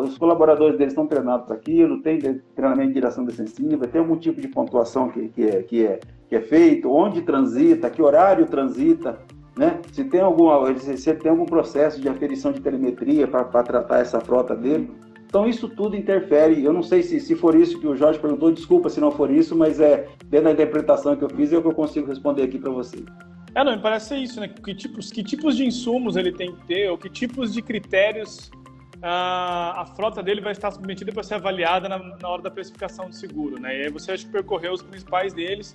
[0.00, 2.18] os colaboradores deles estão treinados para aquilo, tem
[2.56, 6.36] treinamento de direção defensiva, tem algum tipo de pontuação que, que, é, que, é, que
[6.36, 9.18] é feito, onde transita, que horário transita,
[9.56, 9.80] né?
[9.92, 14.54] Se tem algum, se tem algum processo de aferição de telemetria para tratar essa frota
[14.54, 14.90] dele.
[15.28, 16.64] Então isso tudo interfere.
[16.64, 19.30] Eu não sei se, se for isso que o Jorge perguntou, desculpa se não for
[19.30, 22.44] isso, mas é dentro da interpretação que eu fiz é o que eu consigo responder
[22.44, 23.04] aqui para você.
[23.54, 24.48] É, não, me parece ser isso, né?
[24.48, 28.50] Que tipos, que tipos de insumos ele tem que ter, ou que tipos de critérios
[29.02, 33.08] a, a frota dele vai estar submetida para ser avaliada na, na, hora da precificação
[33.08, 33.80] do seguro, né?
[33.80, 35.74] E aí você acha que percorreu os principais deles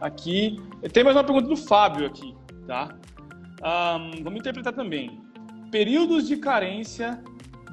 [0.00, 0.60] aqui.
[0.92, 2.34] Tem mais uma pergunta do Fábio aqui,
[2.66, 2.94] tá?
[3.60, 5.20] Um, vamos interpretar também.
[5.70, 7.22] Períodos de carência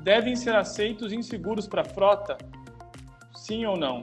[0.04, 2.38] devem ser aceitos inseguros para frota?
[3.34, 4.02] Sim ou não?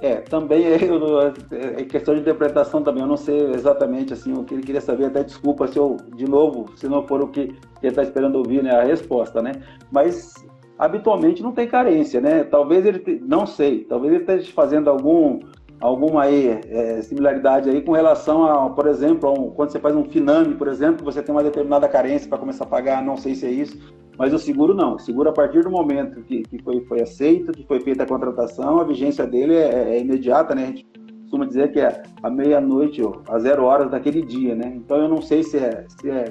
[0.00, 3.02] É, também é, é, questão de interpretação também.
[3.02, 5.06] Eu não sei exatamente assim o que ele queria saber.
[5.06, 8.62] Até desculpa se eu, de novo, se não for o que ele está esperando ouvir,
[8.62, 9.52] né, a resposta, né?
[9.90, 10.34] Mas
[10.78, 12.44] habitualmente não tem carência, né?
[12.44, 15.40] Talvez ele, não sei, talvez ele esteja fazendo algum
[15.84, 19.94] alguma aí, é, similaridade aí com relação a, por exemplo, a um, quando você faz
[19.94, 23.34] um Finame, por exemplo, você tem uma determinada carência para começar a pagar, não sei
[23.34, 23.78] se é isso,
[24.16, 24.94] mas o seguro não.
[24.94, 28.06] O seguro, a partir do momento que, que foi, foi aceito, que foi feita a
[28.06, 30.62] contratação, a vigência dele é, é imediata, né?
[30.62, 30.86] A gente
[31.20, 34.72] costuma dizer que é à meia-noite ou às zero horas daquele dia, né?
[34.74, 36.24] Então eu não sei se é, se é,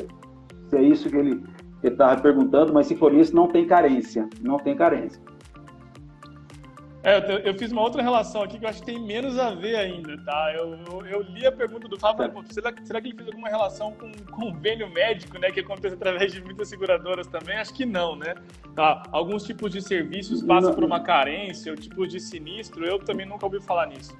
[0.67, 1.43] se é isso que ele
[1.83, 4.27] estava perguntando, mas se for isso, não tem carência.
[4.41, 5.21] Não tem carência.
[7.03, 9.53] É, eu, eu, fiz uma outra relação aqui que eu acho que tem menos a
[9.53, 10.53] ver ainda, tá?
[10.55, 13.91] Eu, eu, eu li a pergunta do Fábio, será, será, que ele fez alguma relação
[13.91, 15.51] com convênio médico, né?
[15.51, 17.57] Que acontece através de muitas seguradoras também?
[17.57, 18.33] Acho que não, né?
[18.73, 23.25] Tá, alguns tipos de serviços passam por uma carência, o tipo de sinistro, eu também
[23.25, 24.17] nunca ouvi falar nisso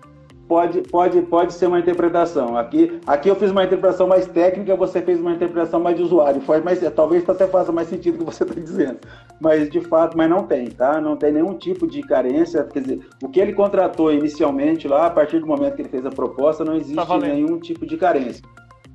[0.47, 2.57] pode, pode, pode ser uma interpretação.
[2.57, 6.41] Aqui, aqui eu fiz uma interpretação mais técnica, você fez uma interpretação mais de usuário.
[6.41, 8.99] Faz mais, talvez até faça mais sentido o que você está dizendo.
[9.39, 10.99] Mas de fato, mas não tem, tá?
[11.01, 12.63] Não tem nenhum tipo de carência.
[12.65, 16.05] Quer dizer, o que ele contratou inicialmente lá, a partir do momento que ele fez
[16.05, 18.43] a proposta, não existe tá nenhum tipo de carência.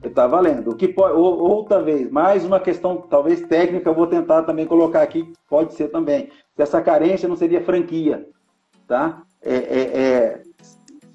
[0.03, 0.71] Está valendo.
[0.71, 4.65] O que pode, ou, outra vez, mais uma questão talvez técnica, eu vou tentar também
[4.65, 6.29] colocar aqui, pode ser também.
[6.55, 8.29] Se essa carência não seria franquia,
[8.87, 9.23] tá?
[9.43, 10.43] É, é, é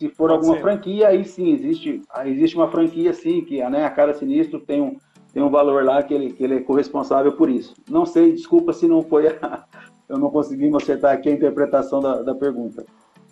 [0.04, 0.62] se for Pode alguma ser.
[0.62, 4.98] franquia, aí sim, existe, existe uma franquia sim, que né, a cada sinistro tem um,
[5.32, 7.74] tem um valor lá que ele, que ele é corresponsável por isso.
[7.90, 9.64] Não sei, desculpa se não foi a,
[10.10, 12.86] eu não consegui acertar aqui a interpretação da, da pergunta.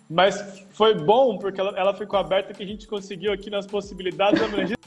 [0.08, 4.42] Mas foi bom, porque ela, ela ficou aberta que a gente conseguiu aqui nas possibilidades
[4.42, 4.82] abrangidas.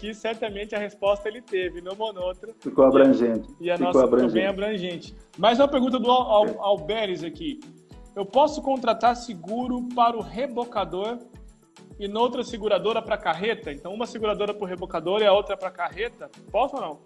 [0.00, 2.52] que certamente a resposta ele teve, não outra.
[2.58, 3.48] Ficou abrangente.
[3.60, 4.32] E a ficou nossa abrangente.
[4.32, 5.14] ficou bem abrangente.
[5.38, 7.60] Mais uma pergunta do Al, Al, Alberes aqui.
[8.14, 11.18] Eu posso contratar seguro para o rebocador
[11.98, 13.72] e noutra seguradora para carreta?
[13.72, 16.30] Então, uma seguradora para o rebocador e a outra para carreta?
[16.50, 16.98] Posso ou não?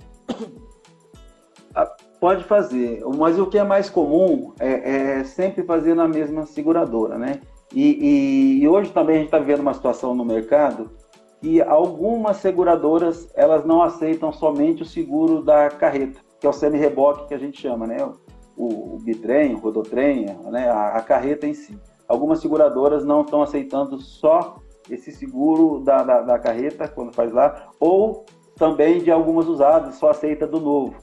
[1.75, 1.87] Ah,
[2.19, 7.19] pode fazer, mas o que é mais comum é, é sempre fazer na mesma seguradora,
[7.19, 7.41] né?
[7.75, 10.91] E, e, e hoje também a gente está vendo uma situação no mercado
[11.41, 17.29] que algumas seguradoras elas não aceitam somente o seguro da carreta, que é o semi-reboque
[17.29, 17.99] que a gente chama, né?
[18.59, 21.79] O, o bitrem, o rodotrem, né, a, a, carreta em si.
[22.09, 24.59] Algumas seguradoras não estão aceitando só
[24.91, 30.11] esse seguro da, da, da, carreta, quando faz lá, ou também de algumas usadas, só
[30.11, 30.97] aceita do novo.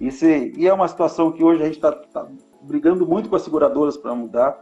[0.00, 2.26] Isso, e é uma situação que hoje a gente está tá
[2.62, 4.60] brigando muito com as seguradoras para mudar,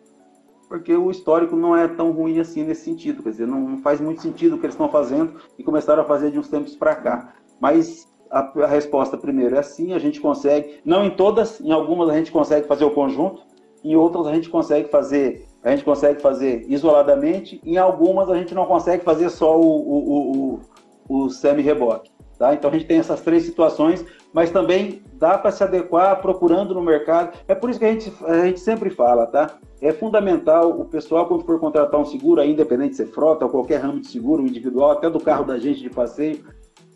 [0.69, 4.01] porque o histórico não é tão ruim assim nesse sentido, quer dizer, não, não faz
[4.01, 6.97] muito sentido o que eles estão fazendo e começaram a fazer de uns tempos para
[6.97, 7.35] cá.
[7.61, 12.09] Mas a, a, resposta primeiro é sim, a gente consegue, não em todas, em algumas
[12.09, 13.43] a gente consegue fazer o conjunto,
[13.83, 18.55] em outras a gente consegue fazer, a gente consegue fazer isoladamente, em algumas a gente
[18.55, 20.61] não consegue fazer só o, o,
[21.09, 22.11] o, o semi-reboque.
[22.39, 22.55] Tá?
[22.55, 26.81] Então a gente tem essas três situações, mas também dá para se adequar procurando no
[26.81, 27.37] mercado.
[27.47, 29.59] É por isso que a gente, a gente sempre fala, tá?
[29.83, 33.83] É fundamental o pessoal, quando for contratar um seguro, independente de ser frota ou qualquer
[33.83, 36.43] ramo de seguro individual, até do carro da gente de passeio,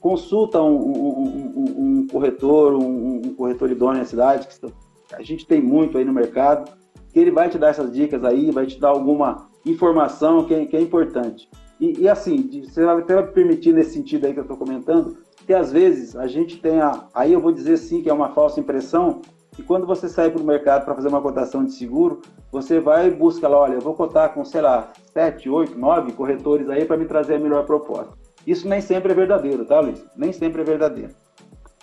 [0.04, 4.66] consulta um, um, um, um corretor, um, corretor idôneo na cidade, que
[5.14, 6.70] a gente tem muito aí no mercado,
[7.10, 10.66] que ele vai te dar essas dicas aí, vai te dar alguma informação que é,
[10.66, 11.48] que é importante.
[11.80, 15.54] E, e, assim, você vai até permitir nesse sentido aí que eu estou comentando, que
[15.54, 17.06] às vezes a gente tem a.
[17.14, 20.42] Aí eu vou dizer sim que é uma falsa impressão, que quando você sai para
[20.42, 22.20] o mercado para fazer uma cotação de seguro,
[22.52, 26.12] você vai e busca lá, olha, eu vou cotar com, sei lá, 7, 8, 9
[26.12, 28.24] corretores aí para me trazer a melhor proposta.
[28.47, 30.05] Isso nem sempre é verdadeiro, tá, Luiz?
[30.16, 31.14] Nem sempre é verdadeiro.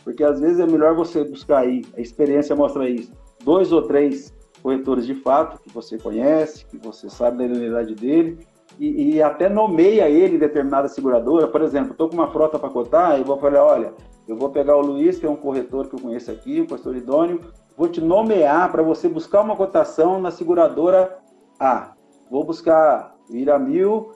[0.04, 3.12] Porque às vezes é melhor você buscar aí, a experiência mostra isso,
[3.44, 8.40] dois ou três corretores de fato, que você conhece, que você sabe da idoneidade dele,
[8.80, 11.48] e, e, até nomeia ele determinada seguradora.
[11.48, 13.94] Por exemplo, estou com uma frota para cotar, e vou falar, olha,
[14.28, 16.96] eu vou pegar o Luiz, que é um corretor que eu conheço aqui, um corretor
[16.96, 17.42] idôneo,
[17.76, 21.18] vou te nomear para você buscar uma cotação na seguradora
[21.60, 21.94] A.
[22.30, 24.12] Vou buscar Iramil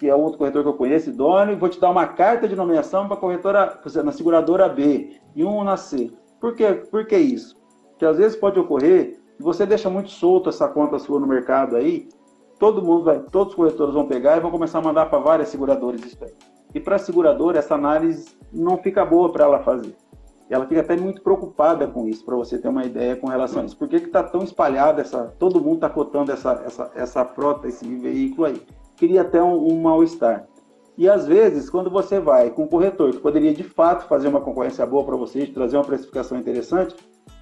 [0.00, 2.56] que é outro corretor que eu conheço, idôneo, e vou te dar uma carta de
[2.56, 6.10] nomeação para corretora, na seguradora B e um na C.
[6.40, 6.72] Por, quê?
[6.90, 7.60] Por que isso?
[8.00, 11.76] que às vezes pode ocorrer, se você deixa muito solto essa conta sua no mercado
[11.76, 12.08] aí,
[12.58, 15.50] todo mundo vai, todos os corretores vão pegar e vão começar a mandar para várias
[15.50, 16.32] seguradoras isso aí.
[16.74, 19.94] E para a seguradora, essa análise não fica boa para ela fazer.
[20.48, 23.66] Ela fica até muito preocupada com isso, para você ter uma ideia com relação a
[23.66, 23.76] isso.
[23.76, 25.34] Por que está tão espalhada essa.
[25.38, 28.62] Todo mundo está cotando essa, essa, essa frota, esse veículo aí.
[29.00, 30.46] Cria até um, um mal-estar.
[30.98, 34.42] E às vezes, quando você vai com um corretor que poderia de fato fazer uma
[34.42, 36.94] concorrência boa para você, trazer uma precificação interessante,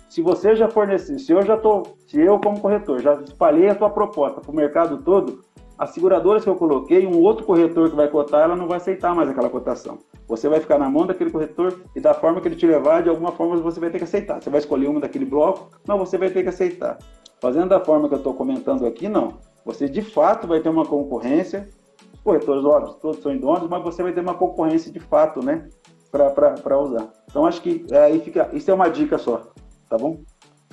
[0.08, 3.74] se você já fornecer, se eu já tô, se eu como corretor já espalhei a
[3.74, 5.40] tua proposta para o mercado todo,
[5.76, 9.12] as seguradoras que eu coloquei, um outro corretor que vai cotar, ela não vai aceitar
[9.12, 9.98] mais aquela cotação.
[10.28, 13.08] Você vai ficar na mão daquele corretor e da forma que ele te levar, de
[13.08, 14.40] alguma forma você vai ter que aceitar.
[14.40, 16.98] Você vai escolher uma daquele bloco, mas você vai ter que aceitar.
[17.40, 19.34] Fazendo da forma que eu estou comentando aqui, não.
[19.64, 21.68] Você de fato vai ter uma concorrência.
[22.12, 25.68] Os corretores, óbvio, todos são idôneos, mas você vai ter uma concorrência de fato, né?
[26.10, 27.12] Para usar.
[27.28, 28.48] Então acho que é, aí fica.
[28.52, 29.42] Isso é uma dica só,
[29.88, 30.18] tá bom?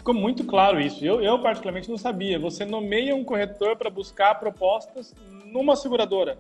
[0.06, 1.04] ficou muito claro isso.
[1.04, 2.38] Eu, eu particularmente não sabia.
[2.38, 5.16] Você nomeia um corretor para buscar propostas
[5.46, 6.38] numa seguradora.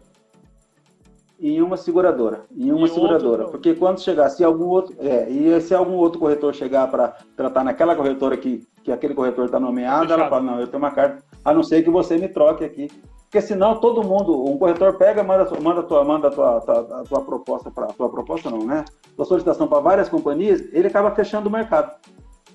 [1.40, 3.52] Em uma seguradora, em uma e seguradora, outro...
[3.52, 7.64] porque quando chegar, se algum outro, é, e se algum outro corretor chegar para tratar
[7.64, 11.22] naquela corretora que, que aquele corretor está nomeado, ela fala, não, eu tenho uma carta,
[11.44, 12.88] a não ser que você me troque aqui,
[13.24, 17.70] porque senão todo mundo, um corretor pega, manda, manda tua, manda tua, tua, tua proposta
[17.70, 18.86] para tua proposta não, né?
[19.18, 21.92] Tua solicitação para várias companhias, ele acaba fechando o mercado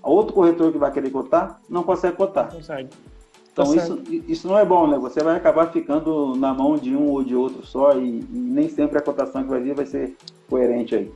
[0.02, 2.52] outro corretor que vai querer cotar não consegue cotar.
[2.52, 2.88] Consegue.
[3.62, 4.98] Então tá isso, isso não é bom, né?
[4.98, 8.68] Você vai acabar ficando na mão de um ou de outro só e, e nem
[8.68, 10.16] sempre a cotação que vai vir vai ser
[10.48, 11.12] coerente aí.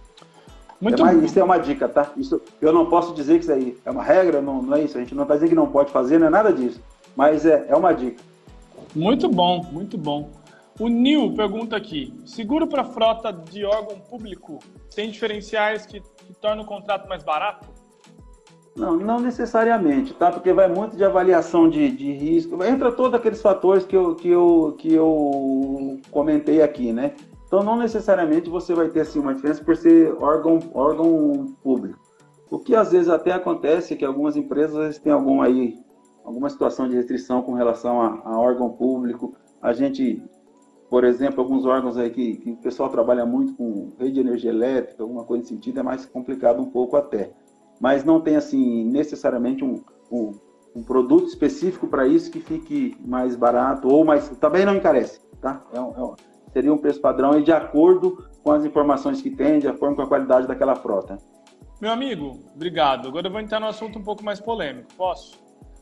[0.81, 2.13] Muito é mais, isso é uma dica, tá?
[2.17, 4.97] Isso, eu não posso dizer que isso aí é uma regra, não, não é isso.
[4.97, 6.81] A gente não está dizendo que não pode fazer, não é nada disso.
[7.17, 8.23] Mas é, é uma dica.
[8.95, 10.31] Muito bom, muito bom.
[10.79, 14.59] O Nil pergunta aqui: seguro para frota de órgão público
[14.95, 17.74] tem diferenciais que, que tornam o contrato mais barato?
[18.77, 20.33] Não, não necessariamente, tá?
[20.33, 22.63] Porque vai muito de avaliação de, de risco.
[22.65, 27.15] Entra todos aqueles fatores que eu, que, eu, que eu comentei aqui, né?
[27.47, 32.01] Então, não necessariamente você vai ter assim, uma diferença por ser órgão, órgão público.
[32.51, 35.79] O que às vezes até acontece é que algumas empresas têm algum aí,
[36.25, 39.37] alguma situação de restrição com relação a, a órgão público.
[39.63, 40.21] A gente,
[40.91, 44.51] por exemplo, alguns órgãos aí que, que o pessoal trabalha muito com rede de energia
[44.51, 47.31] elétrica, alguma coisa nesse sentido, é mais complicado um pouco até
[47.85, 50.33] mas não tem assim necessariamente um, um,
[50.75, 55.61] um produto específico para isso que fique mais barato ou mais também não encarece, tá?
[55.71, 56.15] É um, é um,
[56.51, 60.01] seria um preço padrão e de acordo com as informações que tem, de acordo com
[60.01, 61.19] a qualidade daquela frota.
[61.79, 63.09] Meu amigo, obrigado.
[63.09, 64.89] Agora eu vou entrar num assunto um pouco mais polêmico.
[64.97, 65.39] Posso?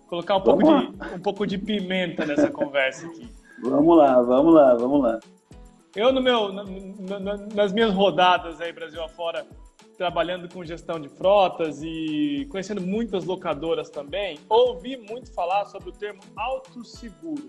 [0.09, 3.30] Colocar um pouco, de, um pouco de pimenta nessa conversa aqui.
[3.62, 5.20] Vamos lá, vamos lá, vamos lá.
[5.94, 6.64] Eu, no meu, na,
[7.20, 9.46] na, nas minhas rodadas aí, Brasil afora,
[10.03, 15.92] trabalhando com gestão de frotas e conhecendo muitas locadoras também, ouvi muito falar sobre o
[15.92, 17.48] termo autosseguro.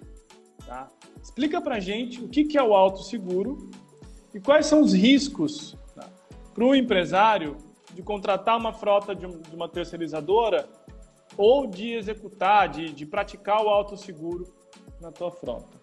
[0.63, 0.87] Tá?
[1.19, 3.71] Explica para gente o que é o autosseguro
[4.35, 6.07] e quais são os riscos tá?
[6.53, 7.57] para o empresário
[7.91, 10.69] de contratar uma frota de, uma terceirizadora
[11.35, 14.53] ou de executar, de, de praticar o autosseguro
[15.01, 15.82] na tua frota.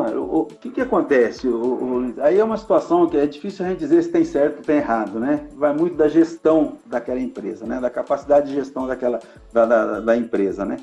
[0.00, 1.48] O, que, que acontece?
[1.48, 4.58] O, o, aí é uma situação que é difícil a gente dizer se tem certo
[4.58, 5.48] ou tem errado, né?
[5.54, 7.80] Vai muito da gestão daquela empresa, né?
[7.80, 9.20] Da capacidade de gestão daquela
[9.52, 10.76] da, da, da empresa, né?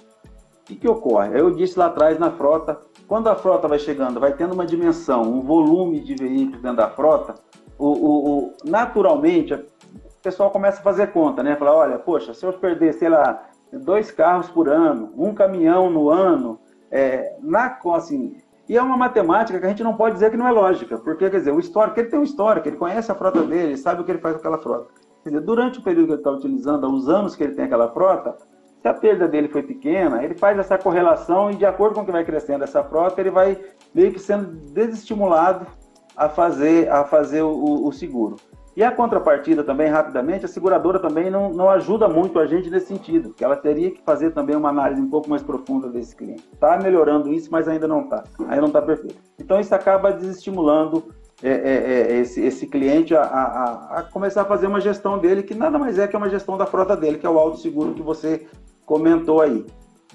[0.61, 1.39] O que, que ocorre?
[1.39, 5.23] Eu disse lá atrás na frota, quando a frota vai chegando, vai tendo uma dimensão,
[5.23, 7.35] um volume de veículos dentro da frota,
[7.77, 11.55] o, o, naturalmente o pessoal começa a fazer conta, né?
[11.55, 16.09] Falar, olha, poxa, se eu perder, sei lá, dois carros por ano, um caminhão no
[16.09, 16.59] ano,
[16.91, 18.37] é, na, assim,
[18.71, 21.29] e é uma matemática que a gente não pode dizer que não é lógica, porque,
[21.29, 24.05] quer dizer, o histórico, ele tem um histórico, ele conhece a frota dele, sabe o
[24.05, 24.87] que ele faz com aquela frota.
[25.21, 27.91] Quer dizer, durante o período que ele está utilizando, os anos que ele tem aquela
[27.91, 28.33] frota,
[28.81, 32.05] se a perda dele foi pequena, ele faz essa correlação e, de acordo com o
[32.05, 33.59] que vai crescendo essa frota, ele vai
[33.93, 35.67] meio que sendo desestimulado
[36.15, 38.37] a fazer, a fazer o, o seguro.
[38.75, 42.87] E a contrapartida também, rapidamente, a seguradora também não, não ajuda muito a gente nesse
[42.87, 46.47] sentido, que ela teria que fazer também uma análise um pouco mais profunda desse cliente.
[46.53, 48.23] Está melhorando isso, mas ainda não está.
[48.39, 49.17] Ainda não está perfeito.
[49.37, 51.13] Então isso acaba desestimulando
[51.43, 55.43] é, é, é, esse, esse cliente a, a, a, começar a fazer uma gestão dele,
[55.43, 57.93] que nada mais é que uma gestão da frota dele, que é o auto seguro
[57.93, 58.45] que você
[58.85, 59.65] comentou aí.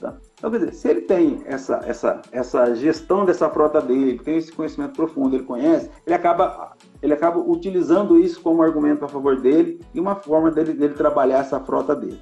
[0.01, 0.15] Tá?
[0.35, 4.53] Então, quer dizer, se ele tem essa, essa, essa gestão dessa frota dele, tem esse
[4.53, 9.81] conhecimento profundo, ele conhece, ele acaba, ele acaba utilizando isso como argumento a favor dele
[9.95, 12.21] e uma forma dele, dele trabalhar essa frota dele.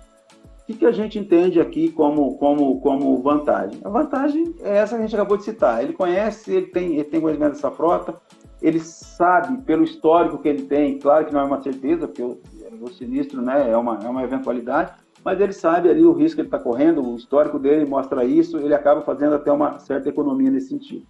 [0.63, 3.79] O que, que a gente entende aqui como, como, como vantagem?
[3.85, 5.83] A vantagem é essa que a gente acabou de citar.
[5.83, 8.15] Ele conhece, ele tem, ele tem conhecimento dessa frota,
[8.63, 12.89] ele sabe pelo histórico que ele tem, claro que não é uma certeza, porque o
[12.89, 16.49] sinistro né, é, uma, é uma eventualidade, mas ele sabe ali o risco que ele
[16.49, 20.69] está correndo, o histórico dele mostra isso, ele acaba fazendo até uma certa economia nesse
[20.69, 21.07] sentido.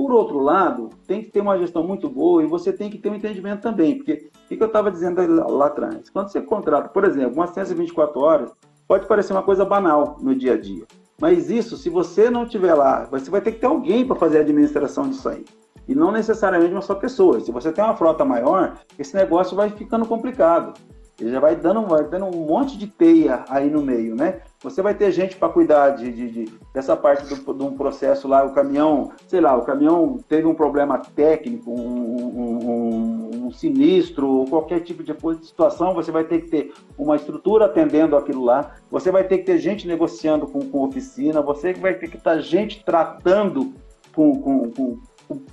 [0.00, 3.10] Por outro lado, tem que ter uma gestão muito boa e você tem que ter
[3.10, 5.20] um entendimento também, porque o que eu estava dizendo
[5.52, 6.08] lá atrás?
[6.08, 8.50] Quando você contrata, por exemplo, uma assistência 24 horas,
[8.88, 10.86] pode parecer uma coisa banal no dia a dia,
[11.20, 14.38] mas isso, se você não tiver lá, você vai ter que ter alguém para fazer
[14.38, 15.44] a administração disso aí.
[15.86, 17.38] E não necessariamente uma só pessoa.
[17.38, 20.80] Se você tem uma frota maior, esse negócio vai ficando complicado.
[21.20, 24.40] Ele já vai dando, vai dando um monte de teia aí no meio, né?
[24.62, 28.28] Você vai ter gente para cuidar de, de, de, dessa parte do, de um processo
[28.28, 33.50] lá, o caminhão, sei lá, o caminhão teve um problema técnico, um, um, um, um
[33.50, 35.14] sinistro, ou qualquer tipo de
[35.46, 39.44] situação, você vai ter que ter uma estrutura atendendo aquilo lá, você vai ter que
[39.44, 43.72] ter gente negociando com, com oficina, você vai ter que estar gente tratando
[44.14, 44.98] com, com, com,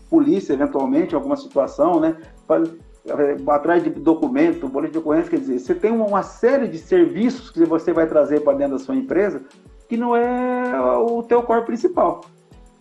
[0.09, 2.17] polícia, eventualmente, alguma situação, né?
[3.49, 7.63] Atrás de documento, boletim de ocorrência, quer dizer, você tem uma série de serviços que
[7.65, 9.43] você vai trazer para dentro da sua empresa
[9.87, 12.21] que não é o teu core principal.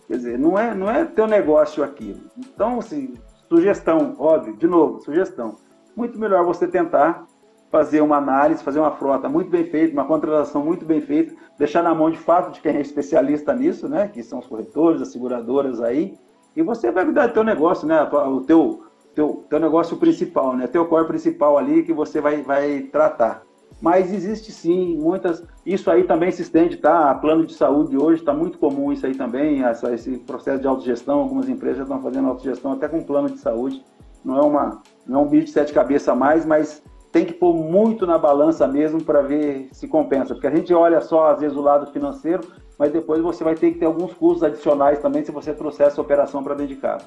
[0.07, 2.19] Quer dizer, não é, não é teu negócio aquilo.
[2.37, 3.13] Então, assim,
[3.49, 5.55] sugestão, óbvio, de novo, sugestão.
[5.95, 7.25] Muito melhor você tentar
[7.69, 11.83] fazer uma análise, fazer uma frota muito bem feita, uma contratação muito bem feita, deixar
[11.83, 14.07] na mão de fato de quem é especialista nisso, né?
[14.07, 16.17] Que são os corretores, as seguradoras aí,
[16.55, 18.01] e você vai cuidar do teu negócio, né?
[18.03, 18.85] O teu,
[19.17, 20.67] teu, teu negócio principal, né?
[20.67, 23.41] Teu core principal ali que você vai, vai tratar.
[23.81, 25.43] Mas existe sim muitas.
[25.65, 27.15] Isso aí também se estende, tá?
[27.15, 31.19] Plano de saúde hoje está muito comum isso aí também, essa, esse processo de autogestão.
[31.21, 33.83] Algumas empresas estão fazendo autogestão até com plano de saúde.
[34.23, 37.33] Não é, uma, não é um bicho de sete cabeças a mais, mas tem que
[37.33, 40.35] pôr muito na balança mesmo para ver se compensa.
[40.35, 42.43] Porque a gente olha só, às vezes, o lado financeiro,
[42.77, 45.99] mas depois você vai ter que ter alguns custos adicionais também se você trouxer essa
[45.99, 47.05] operação para dentro de casa.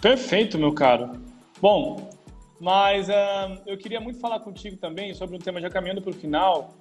[0.00, 1.33] Perfeito, meu caro.
[1.64, 2.10] Bom,
[2.60, 6.12] mas uh, eu queria muito falar contigo também sobre um tema já caminhando para o
[6.12, 6.74] final,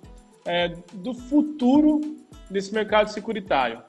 [0.45, 2.01] é, do futuro
[2.49, 3.81] desse mercado securitário.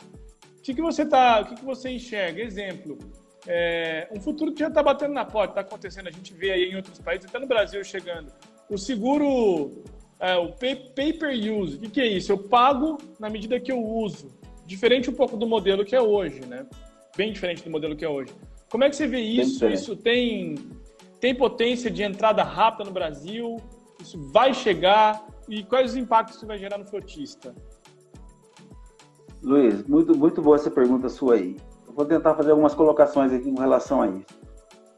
[0.57, 2.41] O que, que você tá, o que, que você enxerga?
[2.41, 2.97] Exemplo,
[3.45, 6.71] é, um futuro que já está batendo na porta, está acontecendo, a gente vê aí
[6.71, 8.33] em outros países, até no Brasil chegando.
[8.71, 9.83] O seguro,
[10.21, 12.31] é, o pay, pay per use, o que, que é isso?
[12.31, 14.29] Eu pago na medida que eu uso.
[14.65, 16.65] Diferente um pouco do modelo que é hoje, né?
[17.17, 18.33] Bem diferente do modelo que é hoje.
[18.71, 19.69] Como é que você vê isso?
[19.69, 20.55] Isso tem
[21.25, 23.57] tem potência de entrada rápida no Brasil?
[23.99, 25.27] Isso vai chegar?
[25.49, 27.55] E quais os impactos isso vai gerar no frotista?
[29.43, 31.57] Luiz, muito, muito boa essa pergunta sua aí.
[31.89, 34.39] Eu vou tentar fazer algumas colocações aqui em relação a isso.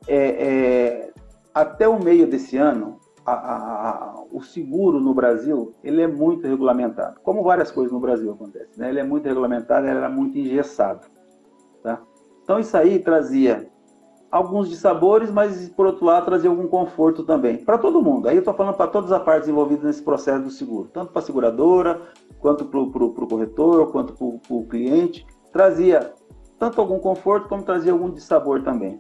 [0.09, 1.13] É, é,
[1.55, 6.45] até o meio desse ano, a, a, a, o seguro no Brasil ele é muito
[6.49, 8.77] regulamentado, como várias coisas no Brasil acontecem.
[8.77, 8.89] Né?
[8.89, 11.07] Ele é muito regulamentado, ele era muito engessado.
[11.85, 12.03] Tá?
[12.43, 13.71] Então isso aí trazia
[14.37, 18.29] alguns dissabores, mas por outro lado trazia algum conforto também para todo mundo.
[18.29, 21.21] Aí eu estou falando para todas as partes envolvidas nesse processo do seguro, tanto para
[21.21, 22.01] a seguradora,
[22.39, 26.13] quanto para o corretor, quanto para o cliente, trazia
[26.59, 28.99] tanto algum conforto como trazia algum dissabor também.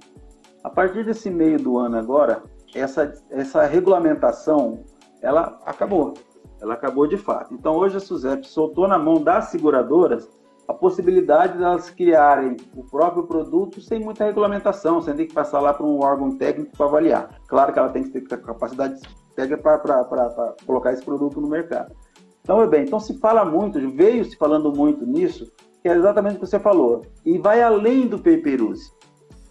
[0.64, 2.43] A partir desse meio do ano agora,
[2.74, 4.84] essa, essa regulamentação
[5.22, 6.14] ela acabou,
[6.61, 7.55] ela acabou de fato.
[7.55, 10.28] Então hoje a SUSEP soltou na mão das seguradoras
[10.68, 15.60] a possibilidade de elas criarem o próprio produto sem muita regulamentação, sem ter que passar
[15.60, 17.40] lá para um órgão técnico para avaliar.
[17.46, 19.00] Claro que ela tem que ter capacidade
[19.34, 21.94] técnica para colocar esse produto no mercado.
[22.42, 25.50] Então, é bem, então se fala muito, veio se falando muito nisso,
[25.82, 28.92] que é exatamente o que você falou, e vai além do pay-per-use.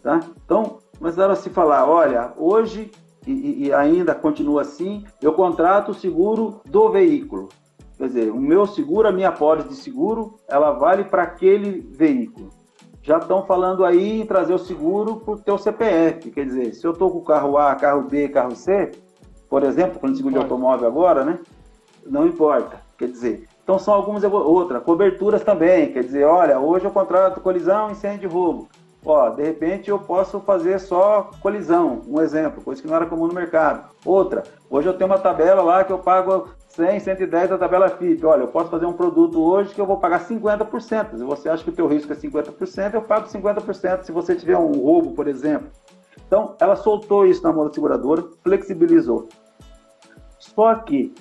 [0.01, 0.22] Tá?
[0.45, 2.91] Então, começaram a se falar, olha, hoje,
[3.28, 7.49] e, e ainda continua assim, eu contrato o seguro do veículo.
[7.98, 12.50] Quer dizer, o meu seguro, a minha pólice de seguro, ela vale para aquele veículo.
[13.02, 16.32] Já estão falando aí em trazer o seguro para o teu CPF.
[16.32, 18.91] Quer dizer, se eu estou com o carro A, carro B, carro C,
[19.50, 21.39] por exemplo, falando de seguro de automóvel agora, né?
[22.06, 22.82] Não importa.
[22.98, 24.84] Quer dizer, então são algumas outras.
[24.84, 25.93] Coberturas também.
[25.93, 28.68] Quer dizer, olha, hoje eu contrato colisão, incêndio e roubo.
[29.06, 33.28] Ó, de repente eu posso fazer só colisão, um exemplo, coisa que não era comum
[33.28, 33.88] no mercado.
[34.04, 38.26] Outra, hoje eu tenho uma tabela lá que eu pago 100, 110 da tabela FIP.
[38.26, 41.18] Olha, eu posso fazer um produto hoje que eu vou pagar 50%.
[41.18, 44.58] Se você acha que o teu risco é 50%, eu pago 50% se você tiver
[44.58, 45.70] um roubo, por exemplo.
[46.28, 49.30] Então, ela soltou isso na mão da seguradora, flexibilizou.
[50.38, 51.14] Só que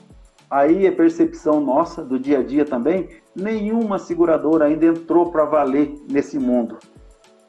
[0.50, 5.94] aí é percepção nossa do dia a dia também, nenhuma seguradora ainda entrou para valer
[6.10, 6.78] nesse mundo.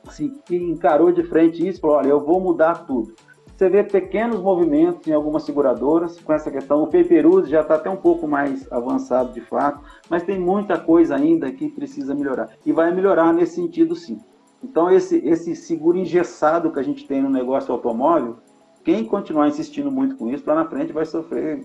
[0.08, 3.16] Assim, que encarou de frente isso, falou, olha, eu vou mudar tudo.
[3.56, 6.84] Você vê pequenos movimentos em algumas seguradoras com essa questão.
[6.84, 9.80] O Paperuse já está até um pouco mais avançado de fato,
[10.10, 12.50] mas tem muita coisa ainda que precisa melhorar.
[12.66, 14.20] E vai melhorar nesse sentido sim.
[14.62, 18.38] Então esse, esse seguro engessado que a gente tem no negócio automóvel,
[18.84, 21.64] quem continuar insistindo muito com isso, lá na frente vai sofrer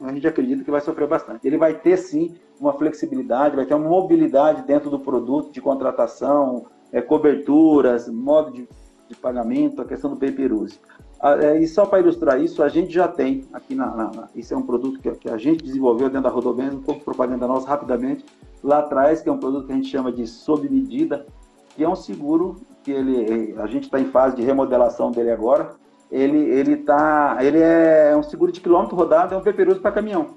[0.00, 1.46] a gente acredita que vai sofrer bastante.
[1.46, 6.66] Ele vai ter sim uma flexibilidade, vai ter uma mobilidade dentro do produto de contratação,
[6.92, 8.68] é, coberturas, modo de,
[9.08, 10.78] de, pagamento, a questão do pay-per-use.
[10.78, 11.05] É,
[11.60, 14.62] e só para ilustrar isso, a gente já tem aqui na, na, isso é um
[14.62, 18.24] produto que, que, a gente desenvolveu dentro da Rodobens, um pouco propaganda nossa rapidamente,
[18.62, 21.26] lá atrás, que é um produto que a gente chama de sob medida,
[21.74, 25.70] que é um seguro que ele, a gente está em fase de remodelação dele agora.
[26.10, 30.36] Ele, ele, tá, ele é um seguro de quilômetro rodado, é um peperuso para caminhão.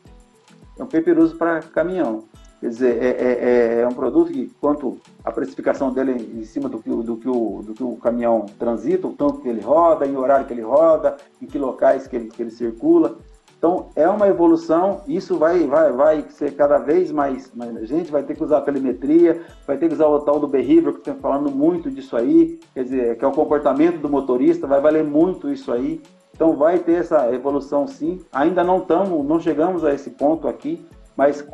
[0.78, 2.24] É um peperuso para caminhão.
[2.60, 6.68] Quer dizer, é, é, é, é, um produto que, quanto a precificação dele em cima
[6.68, 10.06] do que, do, que o, do que o caminhão transita, o tanto que ele roda,
[10.06, 13.18] em horário que ele roda, em que locais que ele, que ele circula.
[13.58, 17.76] Então, é uma evolução, isso vai, vai, vai ser cada vez mais, mais.
[17.76, 20.48] A gente vai ter que usar a telemetria, vai ter que usar o tal do
[20.48, 24.66] behavior, que estamos falando muito disso aí, quer dizer, que é o comportamento do motorista,
[24.66, 26.02] vai valer muito isso aí.
[26.34, 28.22] Então, vai ter essa evolução sim.
[28.32, 30.86] Ainda não estamos, não chegamos a esse ponto aqui,
[31.18, 31.46] mas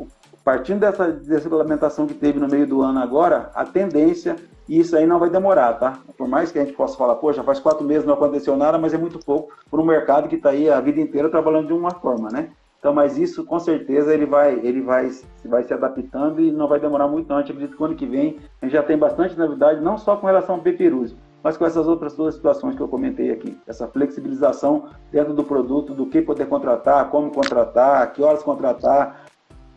[0.46, 4.36] partindo dessa desregulamentação que teve no meio do ano agora, a tendência
[4.68, 5.98] e isso aí não vai demorar, tá?
[6.16, 8.94] Por mais que a gente possa falar, poxa, faz quatro meses não aconteceu nada, mas
[8.94, 11.90] é muito pouco para um mercado que está aí a vida inteira trabalhando de uma
[11.90, 12.50] forma, né?
[12.78, 15.10] Então, mas isso com certeza ele vai, ele vai,
[15.46, 17.38] vai se adaptando e não vai demorar muito não.
[17.38, 19.98] A gente acredita que o ano que vem a gente já tem bastante novidade, não
[19.98, 23.58] só com relação ao peperuse, mas com essas outras duas situações que eu comentei aqui.
[23.66, 29.25] Essa flexibilização dentro do produto, do que poder contratar, como contratar, que horas contratar,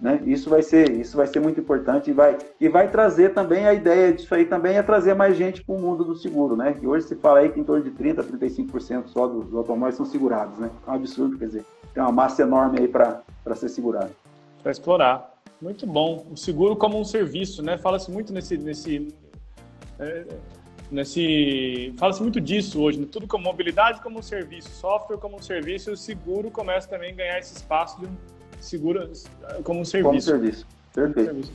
[0.02, 0.22] né?
[0.26, 3.74] Isso vai ser isso vai ser muito importante e vai e vai trazer também a
[3.74, 6.74] ideia disso aí também é trazer mais gente para o mundo do seguro, né?
[6.74, 9.95] Que hoje se fala aí que em torno de 30 a 35% só dos, automóveis
[9.95, 10.70] são segurados, né?
[10.88, 13.22] É um absurdo, quer dizer, tem uma massa enorme aí para
[13.56, 14.12] ser segurado.
[14.64, 15.34] Para explorar.
[15.62, 16.26] Muito bom.
[16.32, 17.78] O seguro como um serviço, né?
[17.78, 19.14] Fala-se muito nesse nesse
[20.00, 20.26] é,
[20.89, 23.08] nesse fala-se muito disso hoje, né?
[23.12, 27.16] tudo como mobilidade como um serviço, software como um serviço, o seguro começa também a
[27.16, 29.10] ganhar esse espaço de um segura
[29.64, 30.10] como um serviço.
[30.10, 31.51] Como serviço, perfeito.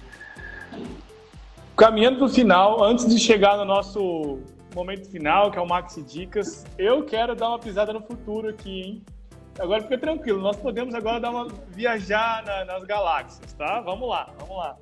[1.77, 4.39] Caminhando para o final, antes de chegar no nosso
[4.75, 8.83] momento final, que é o Maxi Dicas, eu quero dar uma pisada no futuro aqui,
[8.83, 9.03] hein?
[9.59, 13.81] Agora fica tranquilo, nós podemos agora dar uma viajar na, nas galáxias, tá?
[13.81, 14.77] Vamos lá, vamos lá.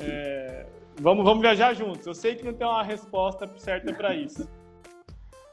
[0.00, 0.66] É,
[1.00, 2.04] vamos, vamos viajar juntos.
[2.04, 4.48] Eu sei que não tem uma resposta certa para isso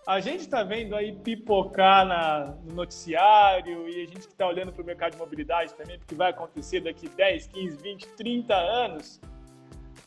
[0.08, 4.72] a gente está vendo aí pipocar na, no noticiário e a gente que está olhando
[4.72, 9.20] para o mercado de mobilidade também, porque vai acontecer daqui 10, 15, 20, 30 anos,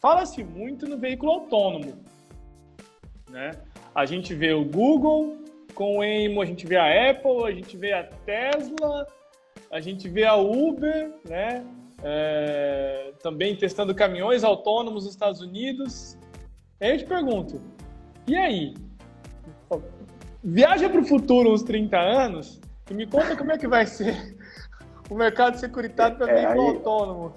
[0.00, 2.04] fala-se muito no veículo autônomo.
[3.28, 3.50] Né?
[3.92, 5.36] A gente vê o Google
[5.74, 9.06] com o Waymo, a gente vê a Apple, a gente vê a Tesla,
[9.70, 11.64] a gente vê a Uber, né?
[12.02, 16.16] É, também testando caminhões autônomos nos Estados Unidos.
[16.80, 17.60] Aí eu te pergunto,
[18.26, 18.74] e aí?
[20.42, 22.60] Viaja para o futuro uns 30 anos
[22.90, 24.36] e me conta como é que vai ser
[25.10, 26.76] o mercado securitário para é, veículo aí...
[26.76, 27.32] autônomo.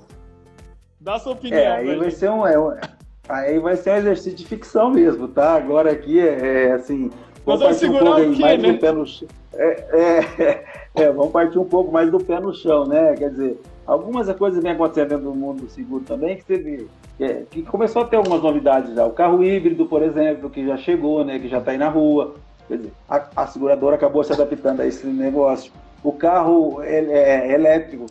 [1.00, 1.60] Dá sua opinião.
[1.60, 2.82] É, aí vai ser um, é,
[3.28, 5.56] aí vai ser um exercício de ficção mesmo, tá?
[5.56, 7.10] Agora aqui é, é assim.
[7.46, 8.92] Nós vamos segurar um o quê, né?
[8.92, 9.06] no.
[9.54, 10.66] É, é,
[11.04, 13.16] é, vamos partir um pouco mais do pé no chão, né?
[13.16, 16.88] Quer dizer, algumas coisas vêm acontecendo dentro do mundo do seguro também que teve
[17.52, 19.06] que começou a ter algumas novidades já.
[19.06, 21.40] O carro híbrido, por exemplo, que já chegou, né?
[21.40, 22.36] Que já está aí na rua.
[22.72, 25.74] Quer dizer, a, a, seguradora acabou se adaptando a esse negócio.
[26.02, 28.06] O carro ele, é, elétrico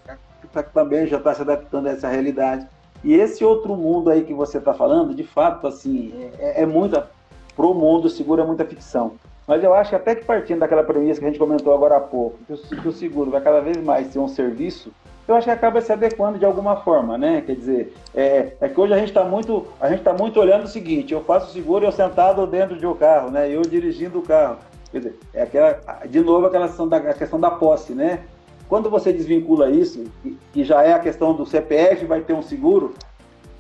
[0.53, 2.67] tá, também já está se adaptando a essa realidade.
[3.03, 7.09] E esse outro mundo aí que você está falando, de fato, assim, é, é muita.
[7.57, 9.15] Pro mundo, seguro é muita ficção.
[9.47, 12.01] Mas eu acho que até que partindo daquela premissa que a gente comentou agora há
[12.01, 14.93] pouco, que o, que o seguro vai cada vez mais ser um serviço,
[15.29, 17.43] eu acho que acaba se adequando de alguma forma, né?
[17.45, 20.65] Quer dizer, é, é que hoje a gente está muito, a gente está muito olhando
[20.65, 23.49] o seguinte: eu faço seguro eu sentado dentro de um carro, né?
[23.49, 24.59] Eu dirigindo o carro.
[24.91, 28.21] Quer dizer, é aquela, de novo aquela questão da, a questão da posse, né?
[28.69, 30.05] Quando você desvincula isso,
[30.53, 32.95] que já é a questão do CPF, vai ter um seguro,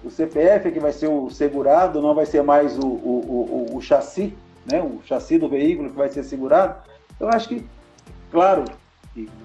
[0.04, 3.76] o CPF é que vai ser o segurado, não vai ser mais o, o, o,
[3.76, 4.34] o chassi,
[4.70, 4.80] né?
[4.80, 6.76] O chassi do veículo que vai ser segurado.
[7.18, 7.66] Eu acho que,
[8.30, 8.64] claro,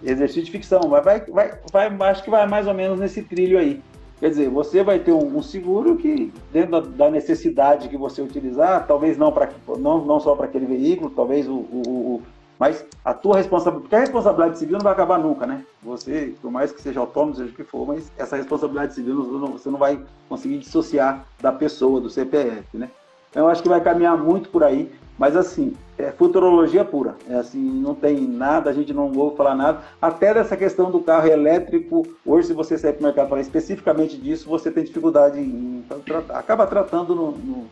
[0.04, 3.58] exercício de ficção, mas vai, vai, vai, acho que vai mais ou menos nesse trilho
[3.58, 3.82] aí.
[4.20, 8.88] Quer dizer, você vai ter um, seguro que, dentro da, da, necessidade que você utilizar,
[8.88, 12.22] talvez não, pra, não, não só para aquele veículo, talvez o, o, o,
[12.58, 13.82] Mas a tua responsabilidade.
[13.82, 15.66] Porque a responsabilidade civil não vai acabar nunca, né?
[15.84, 19.70] Você, por mais que seja autônomo, seja o que for, mas essa responsabilidade civil você
[19.70, 20.00] não vai
[20.30, 22.90] conseguir dissociar da pessoa, do CPF, né?
[23.30, 24.90] Então, eu acho que vai caminhar muito por aí.
[25.18, 27.16] Mas assim, é futurologia pura.
[27.30, 29.82] É assim, não tem nada, a gente não ouve falar nada.
[30.02, 34.18] Até dessa questão do carro elétrico, hoje se você sair para o mercado falar especificamente
[34.18, 35.86] disso, você tem dificuldade em,
[36.30, 37.68] acaba tratando no, no,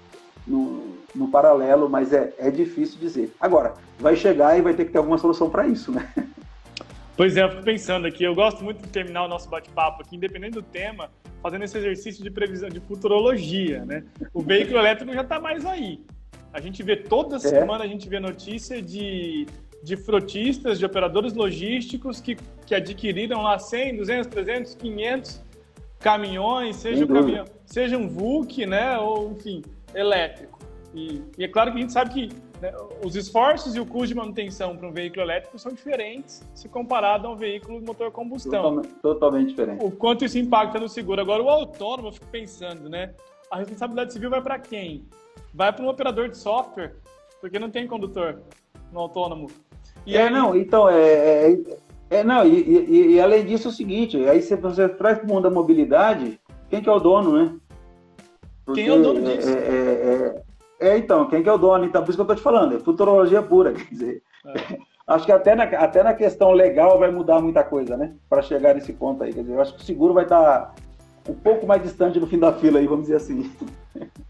[0.48, 0.84] no,
[1.14, 3.34] no paralelo, mas é, é difícil dizer.
[3.40, 6.10] Agora, vai chegar e vai ter que ter alguma solução para isso, né?
[7.16, 10.16] Pois é, eu fico pensando aqui, eu gosto muito de terminar o nosso bate-papo aqui,
[10.16, 11.12] independente do tema,
[11.44, 14.04] fazendo esse exercício de previsão de futurologia, né?
[14.34, 16.02] O veículo elétrico já está mais aí.
[16.54, 17.40] A gente vê toda é.
[17.40, 19.48] semana a gente vê notícia de,
[19.82, 25.42] de frotistas, de operadores logísticos que, que adquiriram lá 100, 200, 300, 500
[26.00, 29.64] caminhões, seja, um caminhão, seja um VUC, né, ou enfim,
[29.96, 30.60] elétrico.
[30.94, 32.30] E, e, é claro que a gente sabe que
[32.62, 32.72] né,
[33.04, 37.28] os esforços e o custo de manutenção para um veículo elétrico são diferentes se comparado
[37.28, 38.52] a um veículo de motor combustão.
[38.52, 39.84] Totalmente, totalmente diferente.
[39.84, 41.20] O quanto isso impacta no seguro.
[41.20, 43.16] Agora, o autônomo, eu fico pensando, né?
[43.50, 45.04] A responsabilidade civil vai para quem?
[45.54, 46.96] Vai para um operador de software,
[47.40, 48.42] porque não tem condutor
[48.92, 49.50] no autônomo.
[50.06, 50.34] E é, aí...
[50.34, 51.58] não, então, é, é,
[52.10, 55.26] é não, e, e, e, além disso, é o seguinte, aí você, você traz para
[55.26, 56.40] o mundo da mobilidade,
[56.70, 57.56] quem que é o dono, né?
[58.66, 59.50] Porque quem é o dono disso?
[59.50, 60.44] É, é,
[60.82, 61.86] é, é, então, quem que é o dono?
[61.86, 64.24] Então, por isso que eu estou te falando, é futurologia pura, quer dizer...
[65.06, 68.16] Acho que até na, até na questão legal vai mudar muita coisa, né?
[68.30, 69.34] Para chegar nesse ponto aí.
[69.34, 70.74] Quer dizer, eu acho que o seguro vai estar tá
[71.28, 73.52] um pouco mais distante no fim da fila aí, vamos dizer assim.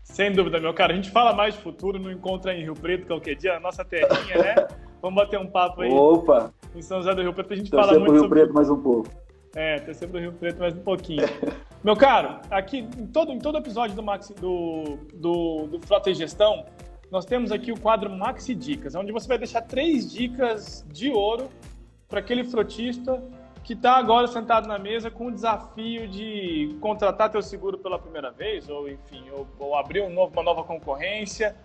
[0.03, 0.93] Sem dúvida, meu cara.
[0.93, 3.83] A gente fala mais de futuro no encontro em Rio Preto qualquer dia, a nossa
[3.83, 4.55] terrinha, né?
[5.01, 5.91] Vamos bater um papo aí.
[5.91, 6.53] Opa!
[6.75, 8.39] Em São José do Rio Preto a gente fala muito Rio sobre...
[8.41, 9.09] Preto mais um pouco.
[9.55, 11.23] É, terceiro do Rio Preto mais um pouquinho.
[11.83, 16.13] meu caro, aqui em todo, em todo episódio do, Maxi, do, do, do Frota e
[16.13, 16.65] Gestão,
[17.11, 21.49] nós temos aqui o quadro Maxi Dicas, onde você vai deixar três dicas de ouro
[22.07, 23.21] para aquele frotista
[23.63, 28.29] que está agora sentado na mesa com o desafio de contratar teu seguro pela primeira
[28.29, 31.55] vez, ou enfim, ou, ou abrir um novo, uma nova concorrência.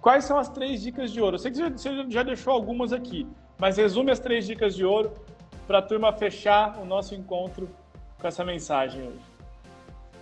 [0.00, 1.36] Quais são as três dicas de ouro?
[1.36, 3.26] Eu sei que você já deixou algumas aqui,
[3.58, 5.12] mas resume as três dicas de ouro
[5.66, 7.68] para a turma fechar o nosso encontro
[8.20, 9.36] com essa mensagem hoje.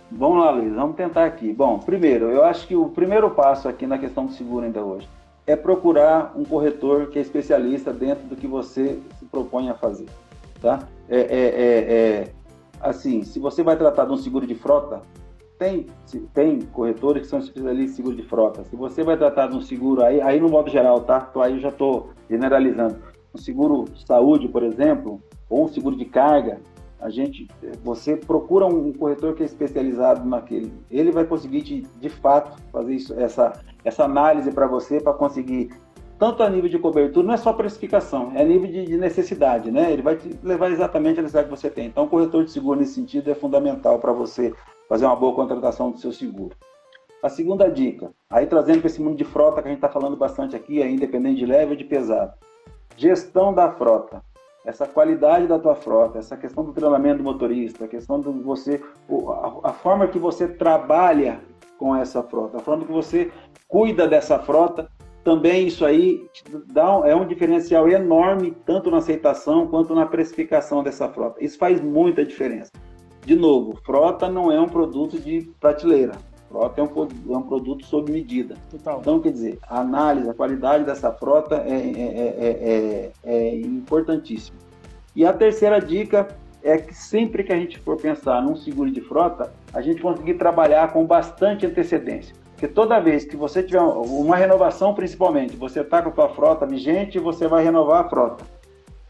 [0.09, 1.51] Vamos lá, Luiz, vamos tentar aqui.
[1.51, 5.07] Bom, primeiro, eu acho que o primeiro passo aqui na questão do seguro ainda hoje
[5.45, 10.07] é procurar um corretor que é especialista dentro do que você se propõe a fazer,
[10.61, 10.87] tá?
[11.09, 12.31] É, é, é, é,
[12.79, 15.01] assim, se você vai tratar de um seguro de frota,
[15.57, 15.87] tem,
[16.33, 18.63] tem corretores que são especialistas em seguro de frota.
[18.65, 21.21] Se você vai tratar de um seguro, aí, aí no modo geral, tá?
[21.21, 22.97] Tô, aí eu já estou generalizando.
[23.33, 26.59] Um seguro saúde, por exemplo, ou um seguro de carga,
[26.99, 27.47] a gente,
[27.83, 30.73] você procura um corretor que é especializado naquele.
[30.89, 33.53] Ele vai conseguir, de, de fato, fazer isso, essa,
[33.83, 35.69] essa análise para você, para conseguir
[36.17, 39.69] tanto a nível de cobertura, não é só precificação, é a nível de, de, necessidade,
[39.69, 39.91] né?
[39.91, 41.87] Ele vai te levar exatamente a necessidade que você tem.
[41.87, 44.53] Então, o corretor de seguro, nesse sentido, é fundamental para você
[44.87, 46.55] fazer uma boa contratação do seu seguro.
[47.21, 50.15] A segunda dica, aí trazendo para esse mundo de frota que a gente está falando
[50.15, 52.33] bastante aqui, independente de leve ou de pesado.
[52.95, 54.21] Gestão da frota.
[54.63, 58.81] Essa qualidade da tua frota, essa questão do treinamento do motorista, a questão do você,
[59.63, 61.39] a forma que você trabalha
[61.77, 63.31] com essa frota, a forma que você
[63.67, 64.89] cuida dessa frota,
[65.25, 66.29] também isso aí
[66.67, 71.43] dá, é um diferencial enorme, tanto na aceitação quanto na precificação dessa frota.
[71.43, 72.71] Isso faz muita diferença.
[73.25, 76.13] De novo, frota não é um produto de prateleira.
[76.47, 78.55] Frota é um, é um produto sob medida.
[78.69, 78.99] Total.
[79.01, 84.59] Então, quer dizer, a análise, a qualidade dessa frota é, é, é, é importantíssima.
[85.15, 86.27] E a terceira dica
[86.61, 90.35] é que sempre que a gente for pensar num seguro de frota, a gente conseguir
[90.35, 92.44] trabalhar com bastante antecedência.
[92.55, 96.65] Porque toda vez que você tiver uma renovação, principalmente, você está com a sua frota
[96.65, 98.45] vigente, você vai renovar a frota.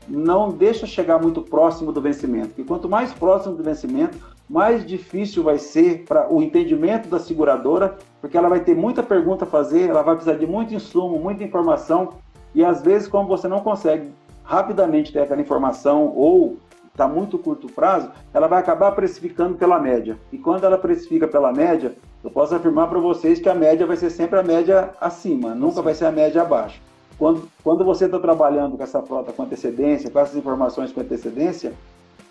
[0.07, 4.17] Não deixa chegar muito próximo do vencimento, porque quanto mais próximo do vencimento,
[4.49, 9.45] mais difícil vai ser para o entendimento da seguradora, porque ela vai ter muita pergunta
[9.45, 12.13] a fazer, ela vai precisar de muito insumo, muita informação,
[12.53, 14.09] e às vezes, como você não consegue
[14.43, 16.57] rapidamente ter aquela informação ou
[16.95, 20.17] está muito curto prazo, ela vai acabar precificando pela média.
[20.31, 21.93] E quando ela precifica pela média,
[22.23, 25.81] eu posso afirmar para vocês que a média vai ser sempre a média acima, nunca
[25.81, 26.81] vai ser a média abaixo.
[27.17, 31.73] Quando, quando você está trabalhando com essa frota com antecedência, com essas informações com antecedência,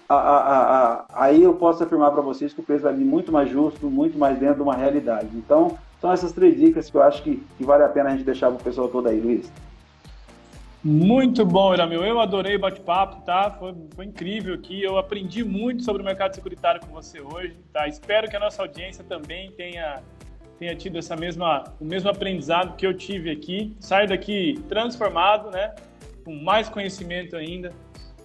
[0.09, 3.31] a, a, a, aí eu posso afirmar para vocês que o preço vai vir muito
[3.31, 5.29] mais justo, muito mais dentro de uma realidade.
[5.35, 8.25] Então, são essas três dicas que eu acho que, que vale a pena a gente
[8.25, 9.51] deixar para o pessoal todo aí, Luiz.
[10.85, 12.05] Muito bom, Iramil.
[12.05, 13.51] Eu adorei o bate-papo, tá?
[13.51, 14.82] Foi, foi, incrível aqui.
[14.82, 17.89] Eu aprendi muito sobre o mercado securitário com você hoje, tá?
[17.89, 20.03] Espero que a nossa audiência também tenha,
[20.59, 23.74] tenha tido essa mesma, o mesmo aprendizado que eu tive aqui.
[23.80, 25.74] Saio daqui transformado, né?
[26.22, 27.72] Com mais conhecimento ainda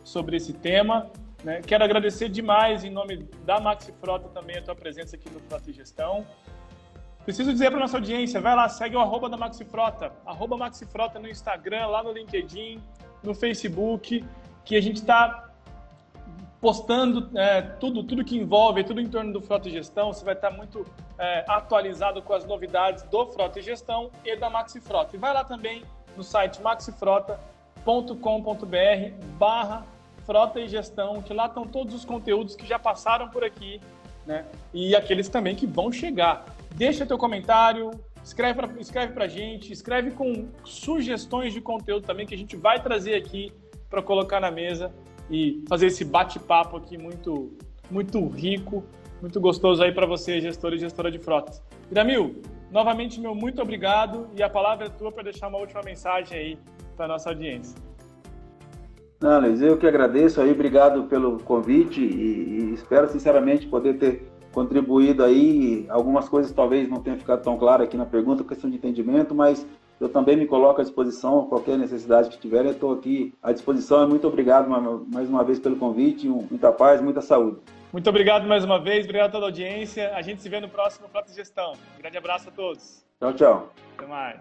[0.03, 1.09] sobre esse tema.
[1.45, 1.61] Né?
[1.65, 5.69] Quero agradecer demais, em nome da Maxi Frota, também a tua presença aqui no Frota
[5.69, 6.27] e Gestão.
[7.29, 11.29] Preciso dizer para nossa audiência, vai lá, segue o arroba da Maxifrota, arroba Maxifrota no
[11.29, 12.81] Instagram, lá no LinkedIn,
[13.21, 14.25] no Facebook,
[14.65, 15.47] que a gente está
[16.59, 20.11] postando é, tudo, tudo que envolve, tudo em torno do Frota e Gestão.
[20.11, 20.83] Você vai estar tá muito
[21.19, 25.15] é, atualizado com as novidades do Frota e Gestão e da Maxifrota.
[25.15, 25.83] E vai lá também
[26.17, 27.85] no site maxifrota.com.br
[29.37, 29.85] barra
[30.25, 33.79] Frota e Gestão, que lá estão todos os conteúdos que já passaram por aqui,
[34.25, 34.47] né?
[34.73, 36.43] E aqueles também que vão chegar.
[36.75, 37.91] Deixa teu comentário,
[38.23, 42.81] escreve para escreve a gente, escreve com sugestões de conteúdo também que a gente vai
[42.81, 43.51] trazer aqui
[43.89, 44.93] para colocar na mesa
[45.29, 47.51] e fazer esse bate-papo aqui muito,
[47.89, 48.83] muito rico,
[49.21, 51.61] muito gostoso aí para você, gestor e gestora de frotas.
[51.91, 52.41] Iramil,
[52.71, 56.59] novamente, meu muito obrigado e a palavra é tua para deixar uma última mensagem aí
[56.95, 57.75] para nossa audiência.
[59.21, 64.31] Não, Luiz, eu que agradeço aí, obrigado pelo convite e, e espero sinceramente poder ter
[64.51, 65.85] contribuído aí.
[65.89, 69.65] Algumas coisas talvez não tenham ficado tão claras aqui na pergunta, questão de entendimento, mas
[69.99, 74.07] eu também me coloco à disposição, qualquer necessidade que tiver, eu estou aqui à disposição.
[74.07, 77.57] Muito obrigado mais uma vez pelo convite, muita paz, muita saúde.
[77.91, 80.15] Muito obrigado mais uma vez, obrigado a toda a audiência.
[80.15, 81.73] A gente se vê no próximo Frota Gestão.
[81.97, 83.03] Um grande abraço a todos.
[83.19, 83.73] Tchau, tchau.
[83.97, 84.39] Até mais.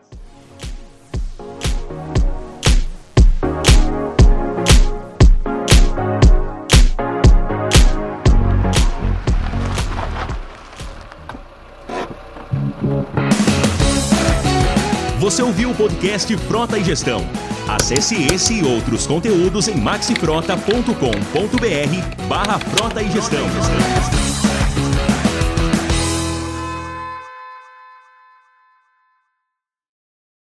[15.19, 17.27] Você ouviu o podcast Frota e Gestão.
[17.67, 23.45] Acesse esse e outros conteúdos em maxifrota.com.br barra Frota e Gestão.